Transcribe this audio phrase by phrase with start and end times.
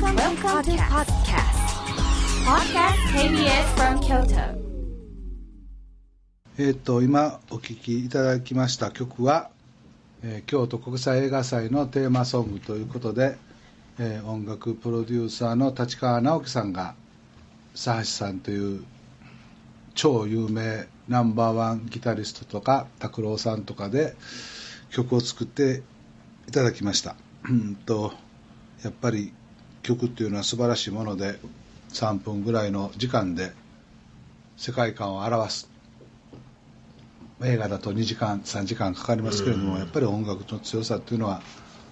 [0.00, 1.56] Welcome, Welcome to podcast.
[2.46, 4.56] Podcast KBS from Kyoto.
[6.58, 9.50] えっ、と今お聴きいただきました曲は、
[10.22, 13.36] えー京都国際映画祭のテーマソングということで、
[13.98, 16.94] えー音楽プロデューサーの立川直樹さんが
[17.74, 18.84] 佐橋さんという
[19.94, 24.14] 超有名ナンバーワンギタリストとか拓郎さんとかで
[24.90, 25.82] 曲を作って
[26.48, 27.14] いただきました
[27.84, 28.14] と
[28.82, 29.32] やっぱり
[29.82, 31.38] 曲っていうのは素晴らしいもので
[31.90, 33.52] 3分ぐらいの時間で
[34.56, 35.70] 世界観を表す。
[37.44, 41.42] 映画だと2時間3時間かかりますけれどもやっぱり音楽の強さっていうのは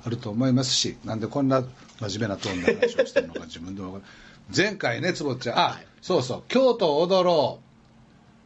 [0.04, 1.64] あると思いますしなんでこんな
[1.98, 4.12] 真面目なトーンで話をしてるのか自分でも分かる
[4.56, 5.58] 前回ね坪ちゃん。
[5.58, 6.42] あ、そうそう。
[6.48, 7.60] 京都踊ろ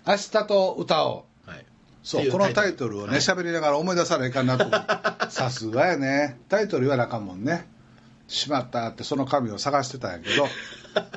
[0.07, 0.11] う。
[0.11, 1.51] 明日と歌おう。
[1.51, 1.65] はい。
[2.03, 6.39] そうこのタイトルをね喋、りながら思い出さないかんなとさすがやね。
[6.49, 7.67] タイトル言わなあかんもんね
[8.29, 10.49] しまったってその紙を探してたんやけど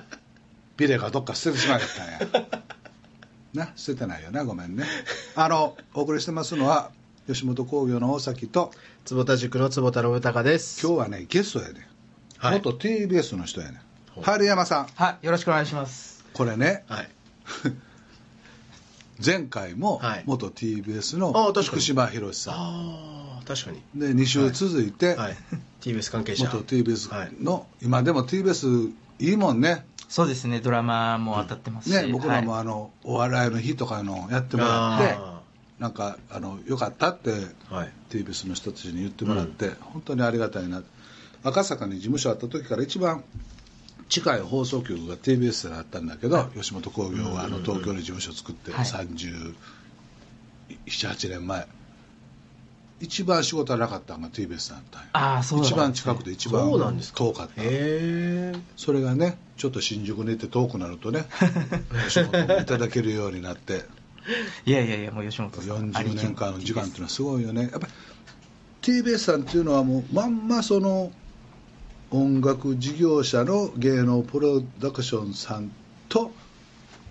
[0.78, 2.62] ビレがどっか捨ててしまいやったんや。
[3.54, 4.86] な捨ててないよなごめんね。
[5.36, 6.92] あのお送りしてますのは
[7.28, 8.72] 吉本興業の大崎と
[9.06, 10.86] 坪田塾の坪田信孝です。
[10.86, 11.88] 今日はねゲストやね、
[12.38, 12.54] はい。
[12.56, 13.82] 元 TBS の人やね
[14.22, 14.88] 春山さん。
[14.94, 16.24] はい、よろしくお願いします。
[16.34, 17.10] これねはい。
[19.26, 20.24] 前回もはい。
[20.28, 21.68] 元 TBS あの確かに。
[21.68, 23.82] 福島博さん、ああ確かに。
[23.96, 25.38] で2週続いて、はい
[25.82, 26.46] TBS 関係者。
[26.46, 29.86] 元 TBS の、今でも TBS いいもんね。
[30.10, 32.62] そうですね、ドラマも当たってますし、ね僕らもはい。
[32.62, 35.42] あの、お笑いの日とかのやってもらってあ
[35.80, 37.32] なんかあのよかったって
[37.70, 37.92] はい。
[38.10, 40.82] TBS の人たちに言ってもらって、本当にありがたいな。
[41.44, 43.24] 赤坂に事務所あった時から一番
[44.10, 48.86] 近い放送局が TBS だったんだけど、吉本興業はあの東京に事務所作ってはい。
[48.86, 51.68] 378年前
[53.00, 55.70] 一番仕事はなかったのが TBS だったああ、そうなんね。
[55.70, 57.62] 一番近くて一番遠かった。
[57.62, 61.26] へえそれがねちょっと新宿にいて遠くなるとね
[62.06, 63.84] お仕事もいただけるようになって。
[64.66, 65.92] いやいやいや、もう吉本さん。
[65.92, 67.70] 40年間の時間っていうのはすごいよね。
[67.72, 67.94] やっぱり
[68.82, 71.12] TBS さんっていうのはもうまんまその
[72.12, 75.72] 音楽事業者の芸能プロダクションさん
[76.10, 76.32] と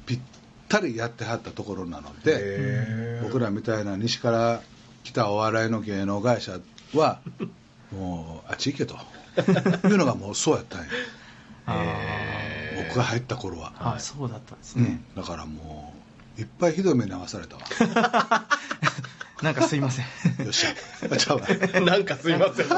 [0.06, 0.20] ぴっ
[0.68, 4.62] たりやってはったところなのでへ僕らみたいな西から
[5.06, 6.58] 来たお笑いの芸能会社
[6.92, 7.20] は
[7.94, 8.96] もうあっち行けと。
[9.88, 10.86] いうのがもうそうやったんや。
[11.66, 11.74] あ
[12.88, 15.00] 僕が入った頃は、ーあ、そうだったんですね。
[15.14, 15.22] うん。
[15.22, 15.94] だからも
[16.36, 17.62] ういっぱいひどい目に遭わされたわ。
[19.42, 20.06] なんかすいません。
[20.44, 21.16] よっしゃ。
[21.16, 21.46] ちゃうわ。
[21.82, 22.68] なんかすいません。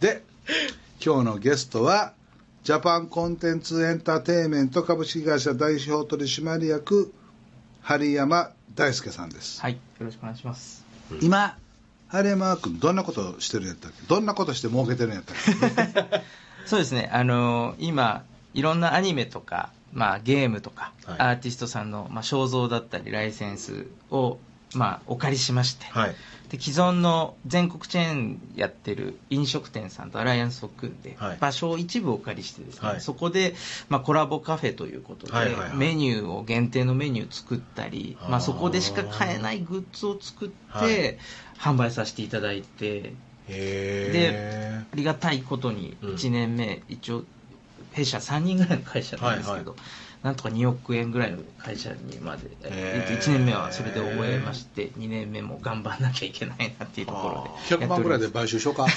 [0.00, 0.24] で
[1.04, 2.14] 今日のゲストは
[2.64, 7.12] ジャパンコンテンツエンターテインメント株式会社代表取締役
[7.82, 10.84] 針山大輔さんです、はい、よろしくお願いします。
[11.20, 11.56] 今
[12.08, 14.02] 針山君どんなことしてるんやったっけ？
[14.06, 15.36] どんなことして儲けてるんやったっ
[16.10, 16.22] け？
[16.66, 18.24] そうですね、あの今、
[18.54, 21.18] いろんなアニメとか、まあ、ゲームとか、はい。
[21.18, 24.38] アーティストさんの、まあ、肖像だったり、ライセンスを、
[24.74, 26.16] まあ、お借りしまして、はい
[26.54, 31.38] で既存の全国チェーンやってる飲食店さんとアライアンスを組んで、はい。
[31.40, 33.00] 場所を一部お借りしてですね、はい。
[33.00, 33.54] そこで、
[33.88, 35.76] まあ、コラボカフェということで、はいはいはい。
[35.76, 41.18] メニューを限定のメニュー作ったり、まあ、そこでしか買えないグッズを作って、はい。
[41.58, 43.14] 販売させていただいてへ
[43.48, 46.10] えありがたいことにうん。
[46.14, 47.24] 1年目、一応
[47.92, 49.80] 弊社3人ぐらいの会社なんですけど、はい
[50.24, 53.18] なんとか2億円ぐらいの会社にまで、へー。
[53.20, 58.86] 1年目はそれで覚えまして2年目も頑張んなきゃいけないなっていうところで100万ぐらいで買収しようか。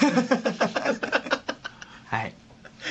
[2.06, 2.34] はい。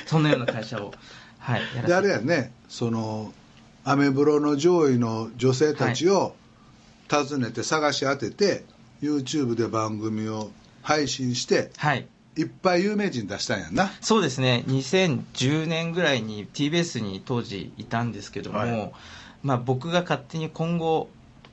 [0.04, 0.92] そんなような会社を、
[1.38, 3.32] はい、やらせてであれやねその
[3.84, 6.36] アメブロの上位の女性たちを
[7.10, 8.66] 訪ねて探し当てて、
[9.00, 10.50] YouTube で番組を
[10.82, 13.91] 配信してはいいっぱい有名人出したんやんな。
[14.00, 14.62] そうですね。
[14.69, 18.92] 2010年ぐらいに TBS に当時いたんですけども、はい。
[19.42, 21.08] まあ、僕が勝手に今後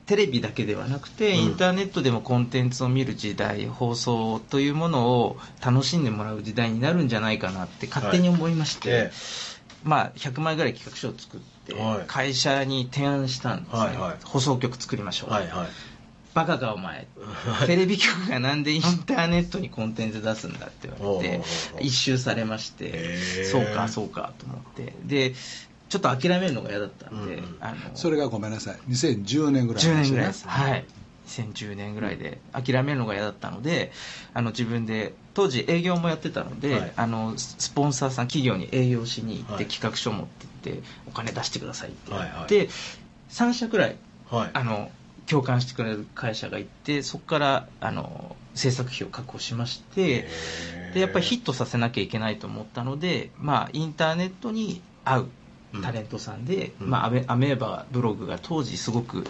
[0.06, 1.38] テレビだけではなくて、うん。
[1.38, 9.12] インターネットでもコンテンツを見る時代放送というものを楽しんでもらう時代になるんじゃないかなって勝手に思いまして、え
[9.84, 12.04] まあ、100枚ぐらい企画書を作って、はい。
[12.06, 14.16] 会社に提案したんですね、はいはい。
[14.22, 15.68] 放送局作りましょう、はいはい
[16.34, 17.06] バカかお前。
[17.66, 21.42] テレビ局がなんでインターネットにコンテンツ出すんだって言われて
[21.80, 24.92] 一周されましてそうかそうかと思って。
[25.04, 25.34] で
[25.88, 27.56] ちょっと諦めるのが嫌だったんで、うんうん。
[27.60, 28.76] あのそれがごめんなさい。
[28.90, 30.00] 2010年ぐらい10ね。
[30.00, 30.48] 年ぐらいです。
[30.48, 30.84] はい。
[31.28, 33.92] 2010年ぐらいで諦めるのが嫌だったので
[34.34, 36.92] あの自分で当時営業もやってたので、はい。
[36.96, 39.66] あのスポンサーさん企業に営業しに行って、はい。
[39.66, 42.70] 企画書持ってってお金出してくださいって言って、はいはい。
[43.30, 43.96] 3社くらい
[44.30, 44.50] はい。
[44.52, 44.90] あの
[45.28, 55.28] 共感してくれる会社がいてそこからあの制作費を確保しましてへでやっぱりヒットさせなきゃいけないと思ったので、まあ、インターネットに合う
[55.82, 56.90] タレントさんで、うん。
[56.90, 59.24] まあ、アメアメーバブログが当時すごく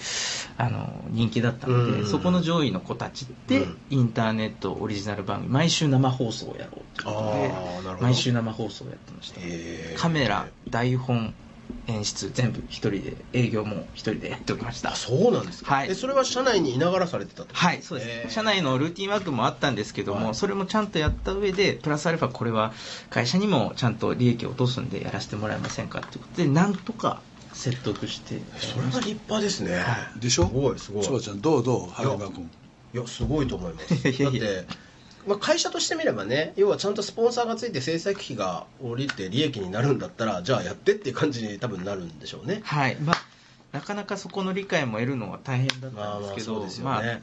[0.58, 2.06] あの人気だったので、うん。
[2.06, 3.78] そこの上位の子たちで、うん。
[3.90, 9.40] インターネットオリジナル番組毎週生放送をやろうということで毎週生放送をやってました。
[9.98, 11.34] カメラ台本
[11.86, 14.92] 演出全部一人で営業も一人でやっておりました。
[14.92, 15.90] あそうなんですか、はい。
[15.90, 17.66] えそれは社内にいながらされてたってこと？
[17.66, 20.34] はい、そうです、社内のルーティンワークもあったんですけども、はい。
[20.34, 22.72] それもちゃんとやった上で、プラスアルファ、これは
[23.10, 27.22] 会社にもちゃんと利益を落とすんでやらせてもらえませんかってことで、なんとか
[27.52, 29.84] 説得して、それは立派ですね。
[30.16, 30.46] でしょ？
[30.46, 31.20] すごいすごい。
[31.20, 31.90] ちゃんどうどう？
[31.90, 32.50] 春馬君。
[32.94, 33.94] いやすごいと思います。
[34.22, 34.66] だって、
[35.26, 42.60] まあ、会社としてみればね要はちゃんとスポンサーがついて制作費が降りて利益になるんだったらじゃあやってっていう感じに多分なるんでしょうね。
[42.64, 43.16] はい、まあ、
[43.72, 47.22] なかなかそこの理解も得るのは大変だったまあまあんですけど、そうですよまあね、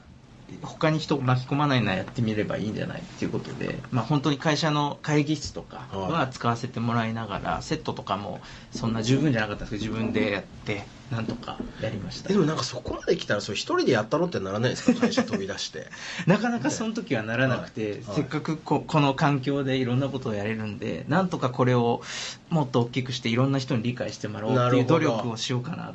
[0.61, 12.29] 他に人を巻き込まないならやってみればいいんじゃないっていうことで、まあ、本当に会社の会議室とかは使わせてもらいながら、セットとかもそんな十分じゃなかったんですけど、自分でやって、なんとかやりました。
[12.29, 12.35] で。
[12.35, 14.99] もなんかそこまで来たらそれ一人でやったろってならないですか？
[15.01, 15.87] 会社飛び出して。
[16.25, 17.91] なかなかその時はならなくて、はい。
[17.91, 22.01] はいせっかくここの環境でいろんなことをやれるんで、なんとかこれを
[22.49, 25.17] もっと大きくしていろんな人に理解してもらおうっていう努なるほど。
[25.19, 25.93] 力をしようかなと。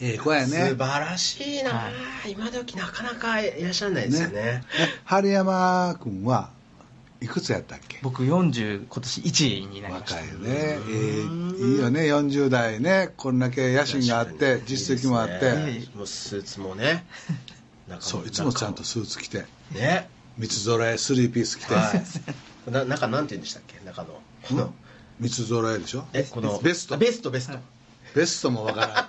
[0.00, 0.46] ええ子やね。
[0.46, 1.90] 素晴らしいな、は
[2.28, 4.62] 今時なかなかいらっしゃらないですよね。
[5.04, 6.50] 春山君は
[7.22, 7.98] いくつやったっけ？
[8.02, 10.16] 僕40、今年1位になりました。
[10.16, 12.00] 若いよね、ええいいよね。
[12.02, 13.12] 40代ね。
[13.16, 15.84] こんだけ野心があって実績もあって、ね。
[15.94, 17.04] もうスーツもね。
[17.88, 19.44] 中そういつもちゃんとスーツ着て。
[19.72, 20.08] ね。
[20.38, 22.70] 三つ揃えスリーピース着て、はい。
[22.70, 23.78] な中なんて言うんでしたっけ？
[23.84, 24.20] 中の。
[24.48, 24.72] この。
[25.18, 26.06] 三つ揃えでしょ？
[26.14, 26.58] えこの。
[26.60, 26.94] ベスト。
[26.94, 27.30] あベスト。
[27.30, 27.62] ベスト、はい
[28.12, 29.06] ベストもわからん。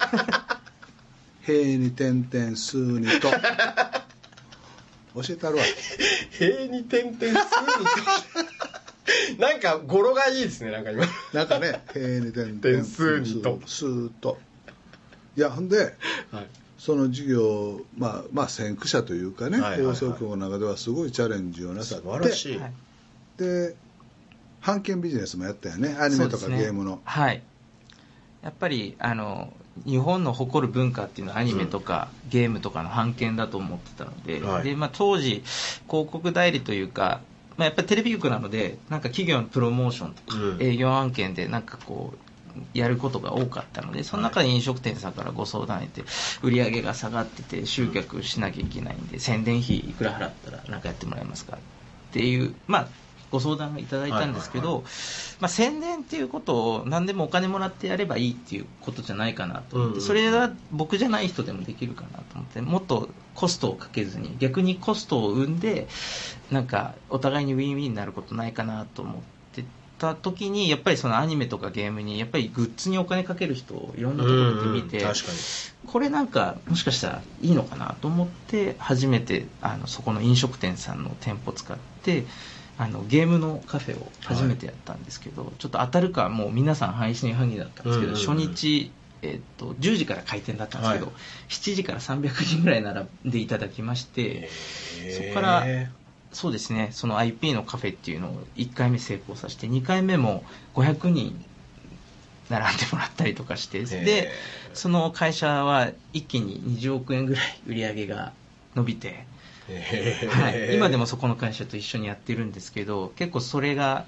[1.43, 3.29] 平に点々数にと
[5.15, 5.63] 教えたるわ。
[6.31, 7.29] 平に点々数
[9.29, 11.05] になんか語呂がいいですねなんか今。
[11.33, 13.61] なんかね平に点々点数にと。
[13.65, 14.39] 数ーと。
[15.35, 15.95] いやほんで
[16.31, 16.47] はい。
[16.77, 22.05] その授業まあまあ先駆者というかね、放送局の中ではすごいチャレンジをなさって。
[22.05, 22.73] 素晴らしい、はい。
[23.37, 23.75] で
[24.65, 25.95] 版権ビジネスもやったよね。
[25.99, 27.43] アニメとかゲームの、はい。
[28.41, 29.53] やっぱりあの
[29.86, 34.63] 日本の誇る文化っていうのはアニメとか、ゲームとかの版権だと思ってたので,、はい。
[34.63, 35.44] でまあ、当時
[35.88, 37.22] 広告代理というか、
[37.57, 40.57] まあ、やっぱりテレビ局なのでなんか企業のプロモーションとか、うん。
[40.62, 42.18] 営業案件でなんかこう
[42.74, 46.04] やることが多かったのでその中で飲食店さんからご相談得て
[46.42, 51.60] 売り上げが下がってて集客しなきゃいけないんで宣伝費いくら払ったらなんかやってもらえますかっ
[52.12, 52.88] ていうまあ
[53.31, 54.83] ご相談をいただいたんですけど、はい
[55.39, 65.88] まあ、宣伝っていうことを何でもお金もらってやればいいっていうことじゃないかなと思って、うんうんそれは僕じゃない人でもできるかなと思ってもっとコストをかけずに逆にコストを生んで
[66.50, 69.22] なんかお互いにウィンウィンになることないかなと思っ
[69.54, 69.63] て
[69.98, 75.13] た時にやっぱりそのアニメとかゲームにやっぱりグッズにお金かける人をいろんなところで見て、うんうん
[75.88, 82.24] これなんかもしかしたらいいのかなと思って初めてあのそこの飲食店さんの店舗使って
[82.77, 88.38] あのゲームのカフェを初めてやったんですけど、ちょっと当たるかもう皆さん配信はぎだったんですけど、うんうんうん。
[88.38, 88.91] 初日、
[89.21, 91.15] えっと10時から開店だったんですけど、はい。
[91.50, 94.50] 7時から300人ぐらい並んでいただきまして、
[95.15, 95.65] そこから
[96.31, 100.44] そうですねその IP のカフェっていうのを1回目成功させて2回目も
[100.75, 101.44] 500人
[102.49, 104.31] 並んでもらったりとかしてで
[104.73, 108.33] その会社は一気に20億円ぐらい売り上げが
[108.75, 109.25] 伸びて、
[110.30, 114.06] はい、今でもそこの会社と一緒にやってるんですけど結構それが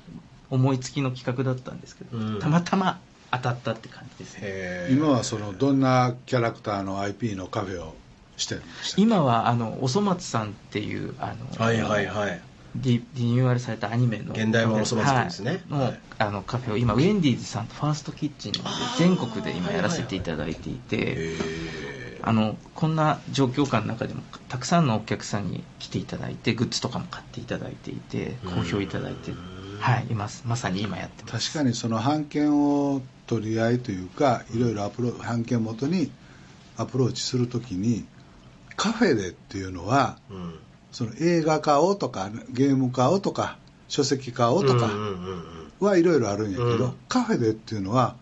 [0.50, 2.40] 思いつきの企画だったんですけど、うん。
[2.40, 3.00] たまたま
[3.32, 4.88] 当たったって感じですね。
[4.92, 7.96] 今はそのどんなキャラクターの IP のカフェを
[8.38, 9.02] してるんですか？
[9.02, 12.42] 今はあのおそ松さんっていうあの、はいはいはい。
[12.76, 15.64] リリニューアルされたアニメの現代版おそ松くんですね。
[15.70, 15.80] はい。
[15.80, 16.00] のはい。
[16.20, 18.60] あのカフェを今ウェンディーズさんとファーストキッチンで
[19.00, 21.38] 全国で今やらせていただいていて、へ
[22.26, 31.52] あのこんな状況下の中でもたくさんのお客さんに来ていただいてグッズとかも買っていただいていて好評いただいてうんはいいますまさに今やってます。
[31.52, 36.12] 確かにその版権を取り合いというかいろいろアプロ版権元に
[36.78, 38.06] アプローチするときに
[38.78, 40.60] カフェでっていうのはーうん。
[40.94, 43.58] その映画買おうとかゲーム買おうとか
[43.90, 44.90] 書籍買おうとか
[45.80, 46.94] はいろいろあるんやけど、うん。
[47.10, 48.16] カフェでっていうのは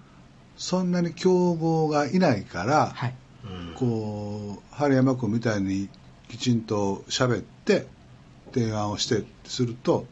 [0.57, 3.09] そんなに競合がいないから、はい。
[3.11, 3.20] うん
[3.75, 5.89] こう春山君みたいに
[6.29, 7.87] きちんと喋って
[8.53, 10.05] 提案をしてすると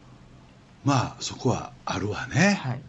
[0.84, 2.80] まあそこはあるわね、はい。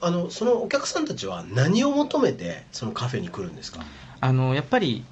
[0.00, 3.84] あのそのお客さんたちは何を求めてそのカフェに来るんですか？
[4.20, 5.04] あのやっぱり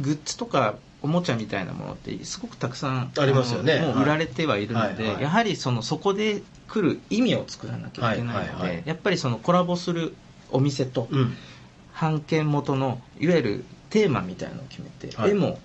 [0.00, 3.78] グッズとかおもちゃみたいなものってすごくたくさんありますよね。
[3.80, 5.22] もう売られてはいるので、はいはい。
[5.22, 8.82] やはりそのそこで来る意味を作らなきゃいけないので、はいはいはい。
[8.84, 10.14] やっぱりそのコラボする
[10.50, 11.36] お店とうん。
[12.00, 15.32] 版権元のいわゆるテーマみたいなのを決めて、はい。
[15.32, 15.58] 絵も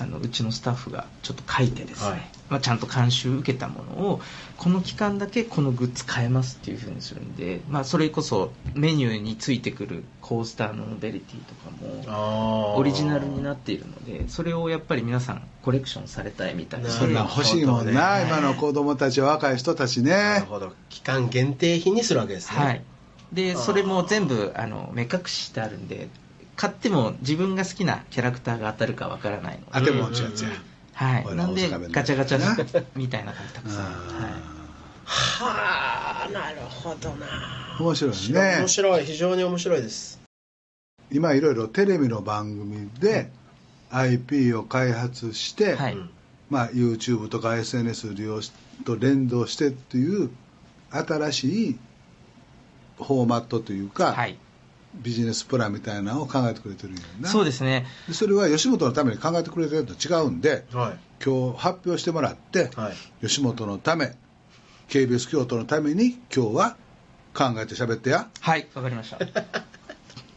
[0.00, 2.20] あのうちのスタッフがちょっと書いてですね、はい。
[2.48, 4.20] まあ、ちゃんと監修受けたものを
[4.56, 16.90] この期間だけこのグッズ買えますっていうふうにするんで、まあ、それこそメニューについてくるコースターのノベリティとかもオリジナルになっているのでそれをやっぱり皆さんコレクションされたいみたいな。
[16.90, 18.26] そんなん欲しいもんな、はい。
[18.26, 20.10] 今の子供たち若い人たちね。
[20.10, 20.72] なるほど。
[20.88, 22.58] 期間限定品にするわけですね。
[22.58, 22.82] はい、
[23.32, 26.08] でそれも全部あの目隠ししてあるんで
[26.56, 30.26] 買っても自分が好きなキャラクターが当たるかわからないので、当てもんちゅう。
[30.26, 30.52] やつや、う
[30.94, 32.54] はい、なんでガチャガチな。
[32.54, 33.80] ャみたいな感じたくさ。
[33.80, 34.32] ん、あはい、
[35.04, 37.26] はあなるほどな。
[37.78, 38.56] ー面白いね。
[38.60, 39.04] 面白い。
[39.04, 40.20] 非常に面白いです。
[41.10, 43.30] 今いろいろテレビの番組で
[43.90, 45.94] IP を開発して、はい。
[45.94, 46.10] うん
[46.52, 48.52] まあ、YouTube とか SNS 利用し
[48.84, 50.30] と連動してっていう
[50.90, 51.78] 新しい
[52.98, 54.36] フォーマットというか、はい、
[54.94, 57.28] ビジネスプランみたいなのを考えてくれてるんやな。
[57.28, 57.86] そうですね。
[58.08, 60.98] でそれは吉本のために考えてくれてるのと違うんではい。
[61.24, 63.26] 今日発表してもらって、はい。
[63.26, 64.14] 吉本のため
[64.88, 66.76] KBS 京都のために今日は
[67.34, 68.28] 考えて喋ってや。
[68.40, 69.16] はいわかりました。
[69.16, 69.18] っ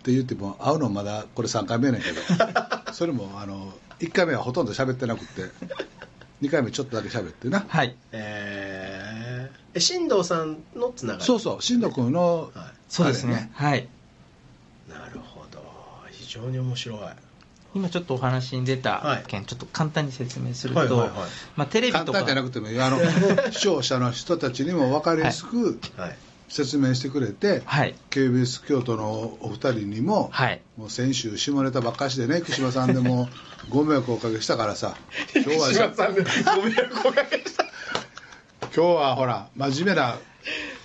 [0.03, 2.21] て言っても会うのまだこれ3回目やねんけど。
[2.93, 5.49] それもあの1回目はほとんど喋ってなくて
[6.41, 7.65] 2回目ちょっとだけ喋ってな。
[7.67, 7.95] はい。
[8.11, 11.25] えーえ新藤さんのつながり。
[11.25, 13.51] そうそう新藤君の、はそうですね。
[13.53, 13.87] はい
[16.35, 16.99] 常に面白い。
[17.75, 18.81] 今ちょっとお話に出はい。
[18.81, 21.09] た件、ちょっと簡単に説明すると、はいはいはい。
[21.57, 22.05] まあ、テレビとか。
[22.05, 22.81] 簡単じゃなくてもいい。
[22.81, 22.99] あの
[23.51, 26.17] 視聴者の人たちにも分かりやすくはい。
[26.47, 27.95] 説明してくれて、はい。
[28.11, 30.61] KBS 京都のお二人にも、はい。
[30.77, 33.27] もう先週下ネタばっかしでね木島さんでも
[33.69, 34.95] ご迷惑をおかけしたからさ。
[35.33, 37.65] 今日は島さんでご迷惑をおかけした。
[38.61, 40.17] 今日はほら真面目な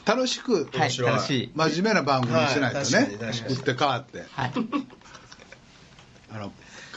[0.07, 1.53] 楽しく、はい楽しい。
[1.55, 4.25] 真面目な番組にしないとね、打って変わって。
[4.33, 4.53] はい
[6.33, 6.53] あの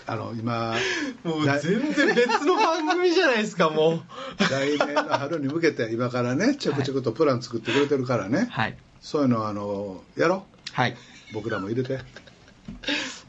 [0.06, 0.76] あの今
[1.24, 4.02] もう来全然別の番組じゃないですかもう。
[4.52, 8.78] 来年の春に向けて今からねちょくちょくとプラン作ってくれてるからね、はい。
[9.02, 10.96] そういうのあのやろはい、う
[11.34, 12.00] 僕らも入れて。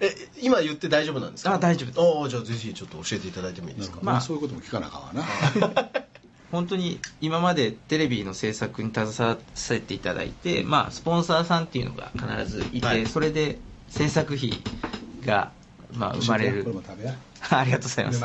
[0.00, 1.54] え今言って大丈夫なんですか？
[1.54, 2.00] あ大丈夫です。
[2.00, 5.25] ああじゃあぜひちょっと教えていただいてもいいですか、まあ、まあそういうことも聞かなあかんわな。
[6.50, 13.06] 本当に今までテレビの制作に携わらせていただいて、まあ、スポンサーさんっていうのが必ずいて、はい。
[13.06, 13.58] それで
[13.88, 14.52] 制作費
[15.26, 15.50] が、
[15.96, 16.64] まあ、生まれる。
[17.50, 18.20] ありがとうございま梅す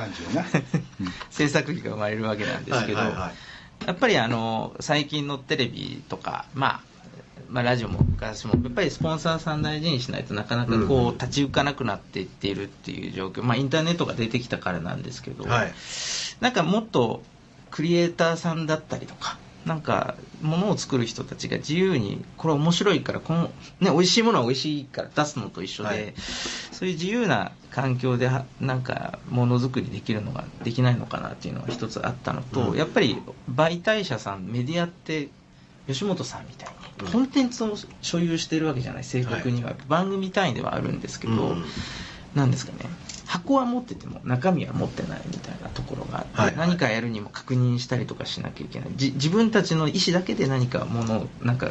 [1.30, 3.32] 制作費が生まれるわけなんですけど、はいはいは
[3.84, 3.88] い。
[3.88, 6.82] やっぱりあの最近のテレビとか、まあ、
[7.50, 15.74] まあラジオも昔もやっぱりスポンサーさん大事にしないとなかなかこう立ち行かなくなっていっているっていう状況、まあ、インターネットが出てきたからなんですけど、はい。
[16.40, 17.24] なんかもっと
[17.72, 19.38] クリエイターさんだったりとか、
[19.70, 23.44] なんか物を作る人たちが自由に、これ面白いから、この、
[23.80, 26.14] ね、美味しいものは美味しいから出すのと一緒で、はい。
[26.72, 32.78] そういう自由な環境では、なんかものづくりできるのができないのかなっていうのが一つあったのと、うん。
[32.80, 35.30] やっぱり媒体者さん、メディアって、
[35.86, 37.12] 吉本さんみたいに、うん。
[37.12, 39.76] コンテンツを所有してるわけじゃない、正確には。
[39.88, 41.64] 番組単位ではあるんですけど、うん。
[42.34, 42.90] なんですかね
[43.30, 48.90] 箱は持ってても中身は持ってないみたいなところがあって、はい何かやるにも確認したりとかしなきゃいけない。
[48.96, 51.70] じ自分たちの意思だけで何かものをなんか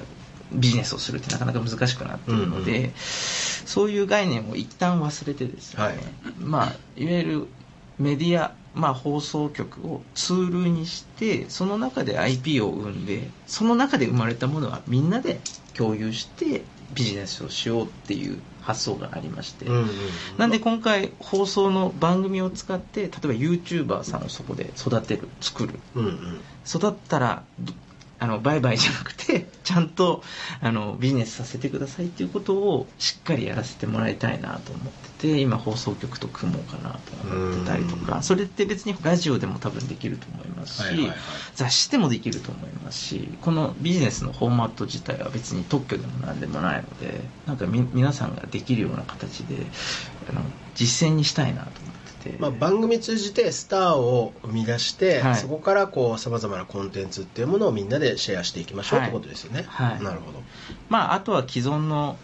[0.52, 5.94] ビジネスをするってなかなか難しくなっているので、うんうそういう概念を一旦忘れてですね、はい。
[6.38, 7.46] まあ、いわゆる
[7.98, 15.40] メディア、まあ、放送局をツールにしてその中で IP を生んでその中で生まれたものはみんなで
[15.74, 16.62] 共有して
[16.94, 19.88] ビジネスをしようっていう発想がありまして、うんうん
[20.36, 25.80] なんで今回放送の番組を使って例えば YouTuber さんをそこで育てる作る。
[25.94, 26.40] うんうん。
[26.66, 27.72] 育ったらど
[28.20, 30.22] あのバイバイじゃなくて ちゃんと
[30.60, 41.16] あのビジネスさせてくださいっていうことをしっかりやらせてもらいたいなと思ってて今放送局と組もうかなと思ってたりとうかそれって別にラジオでも多分できると思いますし、はいはいはい。
[41.54, 49.56] 雑誌でもできると思いますしこのビジネスのフォーマット自体は別に特許でも何でもないのでなんかみ皆さんができるような形で
[50.30, 50.42] あの
[50.74, 55.36] 実践にしたいなと思ってて、まあ、番組通じてスターを生み出して、はい。
[55.36, 59.10] そこからこうさまざまなコンテンツっていうものをみんなでシェアしていきましょうっはい。
[59.10, 60.02] てことですよね、はい。
[60.02, 60.42] なるほど。
[60.88, 62.16] まあ、あとは既存の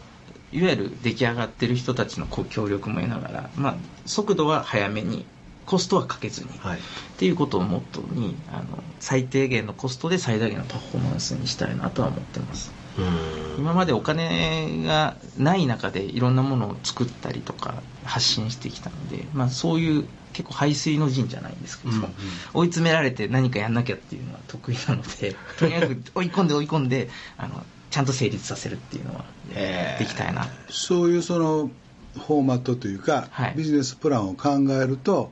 [0.55, 5.27] いわゆる出来上がってる人たちの協力も得ながら、まあ、速度は早めに
[5.67, 6.79] コストはかけずに、はい。
[6.79, 6.83] っ
[7.19, 12.73] ていうことをモットーにあの最低限のコストで最大限のパフォーマンスにしたいなとは思ってます。
[12.99, 13.59] うん。
[13.59, 22.15] 今までお金がない中でいろんなものを作ったりとか発信してきたので、まあ、そういう結構排水の陣じゃないんですけど、うんうん。
[22.53, 27.09] 追い詰められて何かやんなきゃっていうのは得意なのでとにかく追い込んで追い込んで
[27.39, 29.25] あのちゃんと成立させるっていうのは
[29.55, 31.71] やっていきたいなそういうその
[32.15, 33.55] フォーマットというか、はい。
[33.57, 35.31] ビジネスプランを考えると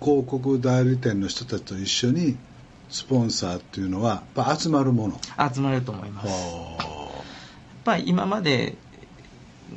[0.00, 2.36] 広告代理店の人たちと一緒に
[2.88, 5.20] スポンサーっていうのはやっぱ集まるもの。
[5.54, 6.28] 集まると思います。
[7.86, 8.74] やっ今まで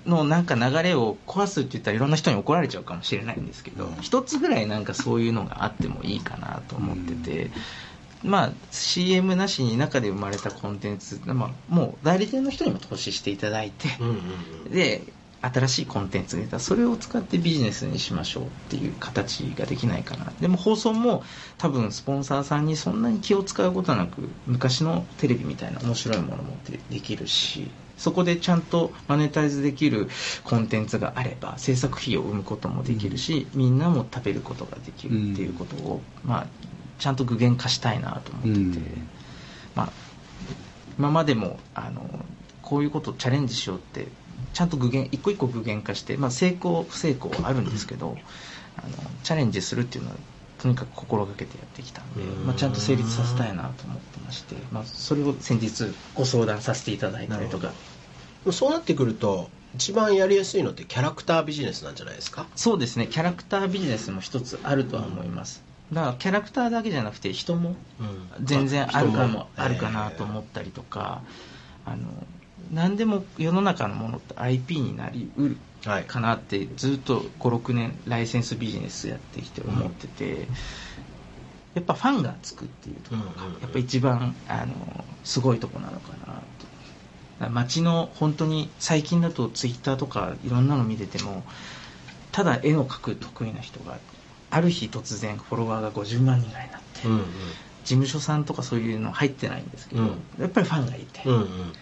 [0.07, 4.01] のなんか流れを壊すって言ったらいろんな人に怒られちゃうかもしれないんですけどうん。
[4.01, 7.51] 一、つぐらいなんかそういうのがあってもいいかなと思ってて、
[8.23, 14.15] まあ CM なしに中で生まれたコンテンツ、まあ、もう代理店の人にも投資していただいて、うんうん
[14.65, 14.71] うん。
[14.71, 15.01] で
[15.41, 20.33] 新しいコンテンツが出たらそれを使ってビジネスにしましょうっていう形ができないかな。
[20.41, 21.23] でも放送も
[21.57, 30.09] 多分スポンサーさんにそんなに気を使うことなく昔のテレビみたいな面白いものもでできるしそこでちゃんとマネタイズできる
[30.45, 36.47] コンテンツがあれば制作費を生むこともできるし、みんなも食べることができるっていうことを、まあ、
[36.99, 39.07] ちゃんと具現化したいなと思ってて、うん。
[39.75, 39.91] まあ、
[40.97, 42.07] 今までもあの
[42.61, 44.07] こういうことをチャレンジしようって
[44.53, 48.17] ちゃんと具現一個一個具現化して、まあ、成功不成功はあるんですけど
[48.77, 50.15] あのチャレンジするっていうのは
[50.59, 52.45] とにかく心がけてやってきたんで、うん。
[52.45, 57.71] まあ、ちゃんと成立させたいなと思ってまして、まあ、それを先日ご相談させていただいたりとか。
[58.51, 62.45] そうなってくると一番やりやすいのってキャラクタービジネスなんじゃないですか？
[62.55, 63.07] そうですね。
[63.07, 65.61] キャラクタービジネスも一つあるとは思います
[65.93, 67.75] だからキャラクターだけじゃなくて人も
[68.41, 71.23] 全然あるかもあるかなと思ったりとか、
[71.85, 72.05] あの
[72.71, 76.03] 何でも世の中のものって IP になりうるはい。
[76.03, 80.47] かなってずっと56年ライセンスビジネスやってきて思ってて、
[81.73, 86.41] やっぱファンがつくっていうところがやっぱ一番あのすごいとこなのかな
[87.39, 91.43] と街の本当に最近だとツイッターとかいろんなの見てても
[92.31, 93.97] ただ絵を描く得意な人が
[94.51, 97.25] ある日突然フォロワーが50万人ぐらいになって、うんうん。
[97.83, 100.09] 事務所さんとかそういうの入ってないんですけど、うん。
[100.39, 101.73] やっぱりファンがいて、うんうん。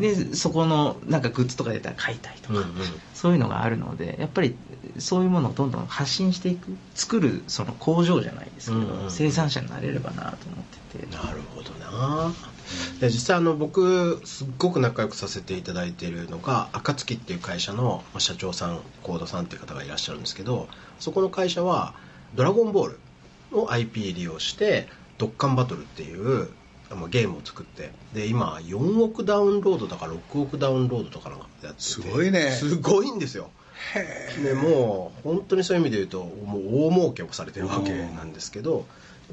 [0.00, 2.66] でそこのなんかグッズとか出たら買いたいとか、うんうん。
[3.14, 4.56] そういうのがあるのでやっぱり
[4.98, 11.16] そういうものをどんどん発信していく作るその工場じゃないですけど、うんうん生産者になれればなと思ってて。
[11.16, 12.32] なるほどな。
[13.00, 21.94] で実際あの僕すっごく仲良くさせていただいているのが暁っていう会社のまあ社長さん幸田さんっていう方がいらっしゃるんですけどそこの会社は
[22.36, 22.98] 「ドラゴンボール」
[23.52, 26.48] の IP 利用して「ドッカンバトル」っていう
[26.90, 32.50] まあゲームを作ってで今4億ダウンロードだから6億ダウンロードとかのやっててすごいね。
[32.52, 33.50] すごいんですよ。
[34.42, 38.82] でもう本当にそういう意味で言うともう大儲けをされてるわけなんですけどやっ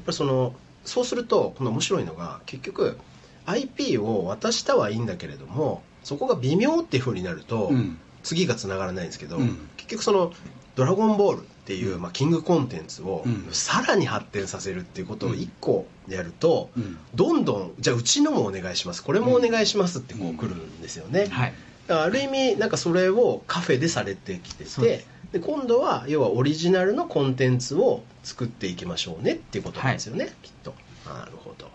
[0.04, 2.98] ぱりそのそうするとこの面白いのが結局
[3.46, 7.98] IP を渡したはいいんだけれどもそこが微妙っていう風になると、うん。
[8.24, 9.68] 次がつながらないんですけど、うん。
[9.76, 10.32] 結局その
[10.74, 13.48] 「ドラゴンボール」っていう、まあ、キングコンテンツをうん。
[13.52, 16.98] さらに発展させるっていうことを1個やると、うん。
[17.14, 19.02] どんどんじゃあうちのもお願いします。
[19.02, 21.54] これもお願いしますってこう来るんですよね、はい。
[21.88, 30.74] ある意味なんかそれをカフェでされてきててでで今度は要はオリジナルのコンテンツを作っていきましょうねっていうことなんですよね、きっと。
[31.06, 31.66] なるほど。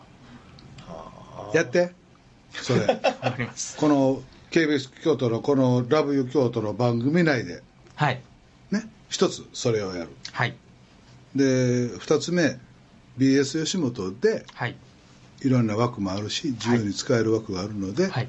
[0.86, 1.58] はあ。
[1.58, 1.92] やって。
[2.54, 2.86] それ。
[2.86, 3.76] わかります。
[3.78, 4.22] この
[4.52, 7.62] KBS 京都のこの「ラブユ京都」の番組内で。
[7.96, 8.22] はい。
[8.72, 10.10] ね一つそれをやる。
[10.32, 10.56] はい。
[11.36, 12.58] で二つ目
[13.18, 14.76] BS 吉本ではい。
[15.42, 18.28] いろんな枠もあるし自由に使える枠があるので、はい。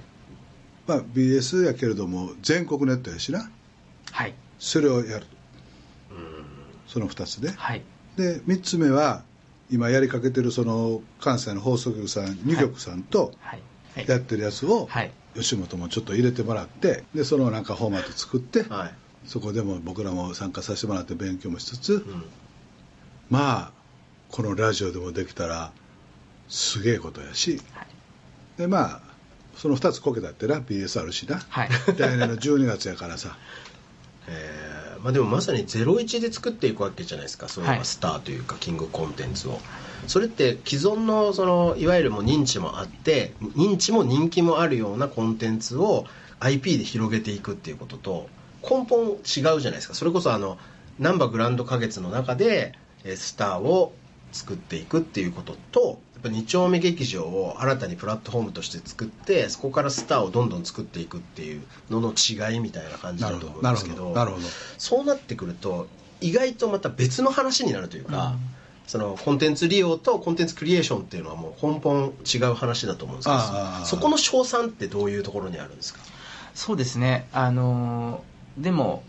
[0.86, 3.50] まあ、BS やけれども全国ネットやしな。
[4.12, 4.34] はい。
[4.58, 5.26] それをやる。
[6.10, 6.44] うん。
[6.86, 7.50] その2つで。
[7.50, 7.82] はい。
[8.16, 9.22] で3つ目は
[9.70, 13.62] 今やりかけてるその関西の放送局さん2局さんとはい。
[13.94, 14.08] はい。
[14.08, 15.10] やってるやつをはい。
[15.34, 18.94] 吉本もちょっと入れてもらってでそのなんかフォーマット作ってはい
[19.30, 22.24] そこでも僕らも参加させてもらって勉強もしつつうん。
[23.30, 23.72] まあ
[24.28, 25.70] このラジオでもできたら
[26.48, 27.86] すげえことやしはい。
[28.58, 29.00] でまあ
[29.54, 31.38] その2つこけたってな BS あるしな。
[31.48, 31.68] はい。
[31.96, 33.38] 来年の12月やからさ。
[34.26, 37.84] えーまあ、でもまさに01で作っていくわけじゃないですかそういうはい。
[37.84, 39.60] スターというかキングコンテンツを。
[40.08, 46.06] それって既存のそのいわゆるもう認知もあって認知も人気もあるようなコンテンツを
[46.40, 48.28] IP で広げていくっていうことと
[48.62, 49.94] 根本違うじゃないですか。
[49.94, 50.58] それこそあの
[50.98, 53.92] ナンバグランド花月の中でえースターを
[54.32, 64.12] 作っていくっていうこととやっぱ2丁目劇場を新たにプラットフォームとして作ってそこからスターをどんどん作っていくっていうのの違いみたいな感じだと思うんですけど
[64.78, 65.88] そうなってくると
[66.20, 68.34] 意外とまた別の話になるというか、
[68.86, 73.38] そのコンテンツ利用とコンテンツクリエーションっていうのはもう根本違う話だと思うんですけど
[73.86, 76.00] そこの賞賛ってどういうところにあるんですか？
[76.54, 77.26] そうですね。
[77.32, 79.02] あのーでも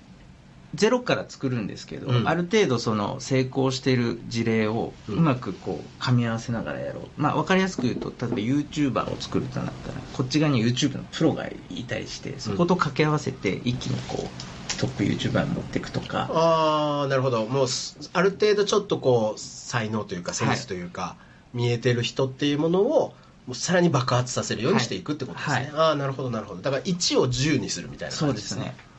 [0.73, 2.27] ゼロから作るんですけど、うん。
[2.27, 16.29] ある程度その成功している事例をううんまくこう噛み合わせながらやろう、まあ、分かりやすく言うと例えば YouTuber を作るとなったらこっち側に YouTube のプロがいたりしてそこと掛け合わせて一気にこうトップ YouTuber に持っていくとか。
[16.31, 17.45] ああなるほど。
[17.45, 21.17] もうすある程度ちょっとこう才能というかセンスというか、
[21.53, 23.13] 見えてる人っていうものを
[23.53, 25.71] さらに爆発させるようにしていくってことですね、はい。
[25.73, 26.61] ああなるほどなるほど。
[26.61, 28.63] だから1を10にするみたいなそう感じですね。
[28.65, 28.75] ですね。
[28.77, 28.90] あ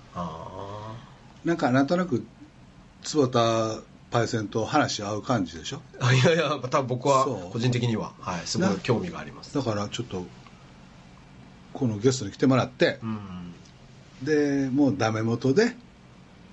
[1.45, 2.25] なんかなんとなく
[3.03, 3.79] 坪田
[4.11, 5.81] パイセンと話合う感じでしょ？
[6.13, 8.75] いやいや多分僕は個人的には、はい、すごいな。
[8.77, 9.55] 興味があります。
[9.55, 10.25] だからちょっと
[11.73, 13.55] このゲストに来てもらってうん。
[14.23, 15.75] でもうダメ元で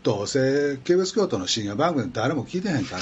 [0.02, 3.02] どうせ KBS 京都の深夜番組誰も聞いてへんから。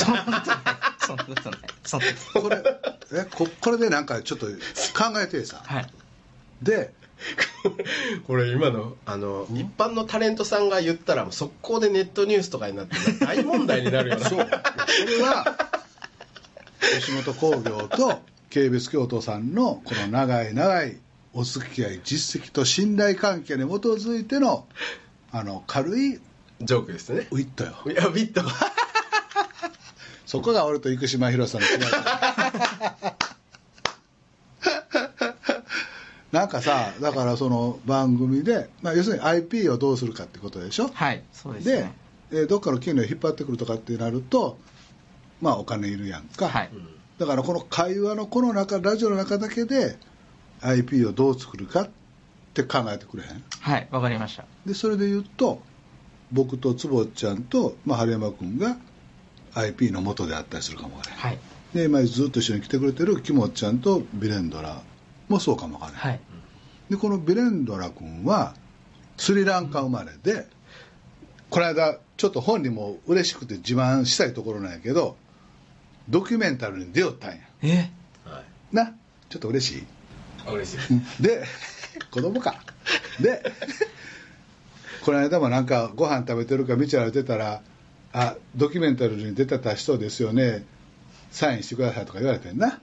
[0.99, 1.59] そんなことない。
[1.85, 2.61] そんなことない。
[2.63, 2.65] こ
[3.13, 4.53] れえここれでなんかちょっと考
[5.21, 5.61] えてさ。
[5.63, 5.87] はい。
[6.63, 6.93] で
[8.27, 14.29] これ今のあの一般のタレントさんが言ったら速攻でネットニュースとかになって大問題になるような。
[14.29, 14.39] そう。
[14.39, 15.57] これは
[16.99, 20.97] 吉本興業と KBS 京都さんのこの長い長い
[21.33, 24.67] お付き合い実績と信頼関係に基づいての
[25.31, 26.19] あの軽い
[26.61, 27.27] ジョークですね。
[27.31, 27.73] ウィットよ。
[27.85, 28.41] いやビット。
[30.25, 31.77] そこが俺と生島博さんの違い
[36.31, 40.89] なんかさだからその番組で、まあ、要するに IP をどうするかってことでしょ？
[40.93, 41.93] はいそうですでね
[42.31, 44.57] えーどっかの権利を引っ張ってくるとかってなると
[45.41, 46.69] まあお金いるやんか、はい。
[47.17, 49.97] だからこの会話のこの中ラジオの中だけで
[50.61, 51.89] IP をどう作るかっ
[52.53, 53.43] て考えてくれへん？
[53.61, 54.45] はいわかりました。
[54.65, 55.61] でそれで言うと
[56.31, 58.75] 僕と坪ちゃんと、まあ、春山君が
[59.53, 61.39] IP の元であったりするかもわからへん、はい。
[61.73, 64.81] で今ずっと一緒に来てくれてるキモちゃんとビレンドラ
[65.27, 66.19] もそうかもわからへん、はい。
[66.89, 68.55] でこのビレンドラ君は
[69.17, 70.47] スリランカ生まれで
[71.49, 75.17] この間ちょっと本人も嬉しくて自慢したいところなんやけど
[76.09, 77.37] ドキュメンタルに出よったんや。
[77.61, 77.91] え？
[78.25, 78.93] はいな？
[79.29, 80.51] ちょっと嬉しい？
[80.51, 81.01] 嬉しい。
[81.21, 81.43] で
[82.11, 82.61] 子供か。
[83.19, 83.43] で
[85.03, 87.61] この間もなんかご飯食べてるか道歩いてたら
[88.13, 90.65] 「あドキュメンタルに出てた人ですよね。
[91.31, 92.79] サインしてください」とか言われてんな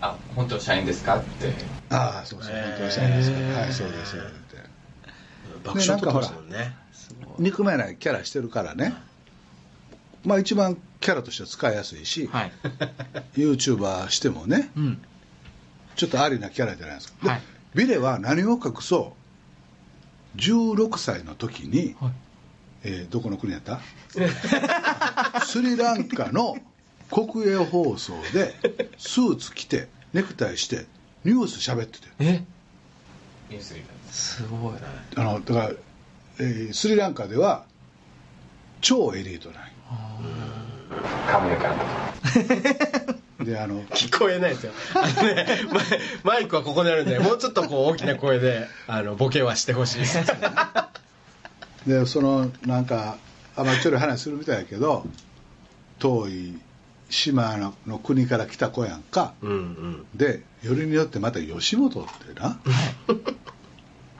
[0.00, 1.18] あ本当社員ですか？
[1.18, 1.52] って。
[1.90, 2.68] ああそうそうへー。
[2.70, 3.40] 本当は社員ですか？
[3.40, 4.16] らはいそうです。
[4.16, 4.56] よって
[5.64, 6.76] 爆笑取ってましたもんね。
[7.38, 8.94] 憎めないキャラしてるからね。
[10.24, 12.52] まあ一番キャラとしては使いやすいし、はい。
[13.34, 15.02] YouTuber してもねうん。
[15.96, 17.42] ちょっとありなキャラじゃないですか、ではい。
[17.74, 19.14] ビレは何を隠そ
[20.34, 20.38] う。
[20.38, 22.12] 16歳の時に、はい。
[22.84, 23.80] えーどこの国やった？
[25.44, 26.56] スリランカの
[27.10, 28.54] 国営放送で
[28.98, 30.86] スーツ着てネクタイして
[31.24, 32.06] ニュース喋ってて。
[32.20, 32.44] え？
[34.10, 34.44] す。
[34.44, 34.74] ごい。
[35.16, 35.70] あのだから、
[36.38, 37.64] えースリランカでは
[38.80, 39.70] 超エリートなんよ。
[41.30, 41.70] カムヤ監
[43.36, 44.72] 督であの聞こえないですよ。
[44.94, 45.46] あのね
[46.24, 49.98] ママイクはここにあるんでもうちょっとこう大きな声であのボケはしてほしい。
[50.00, 50.18] です
[51.86, 53.16] でそのなんか
[53.56, 55.04] あまあちょい話するみたいやけど
[55.98, 56.58] 遠い
[57.10, 59.34] 島のの国から来た子やんか。
[59.42, 60.06] うんうん。
[60.14, 62.58] でよりによってまた吉本ってな。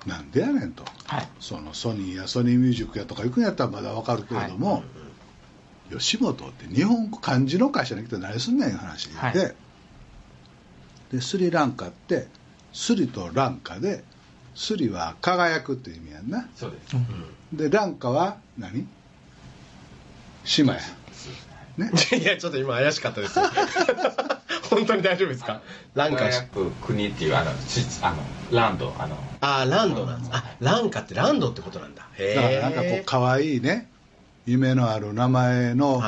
[0.06, 0.84] なんでやねんと。
[1.06, 1.28] はい。
[1.38, 4.82] そのソニーやソニーミュージックやとか行くんやったらまだわかるけれども、
[5.90, 9.34] 吉本って日本漢字の会社に来て何すんねんいう話で、はい。
[11.12, 12.28] でスリランカって
[12.72, 14.04] スリとランカで
[14.54, 16.48] スリは輝くっていう意味やんな。
[16.56, 16.96] そうです。
[17.52, 18.86] でランカは何？
[20.44, 20.80] 島や
[21.80, 21.90] ね。
[22.20, 23.44] いやちょっと今怪しかったですよ。
[24.70, 25.60] 本当に大丈夫ですか？
[25.94, 28.16] ランカ輝く国っていうあのしあの
[28.56, 29.16] ランドあの。
[29.40, 30.30] あランドなんです。
[30.32, 32.06] あランカってランドってことなんだ。
[32.18, 33.90] へえだからなんかこう可愛いね
[34.46, 36.02] 夢のある名前の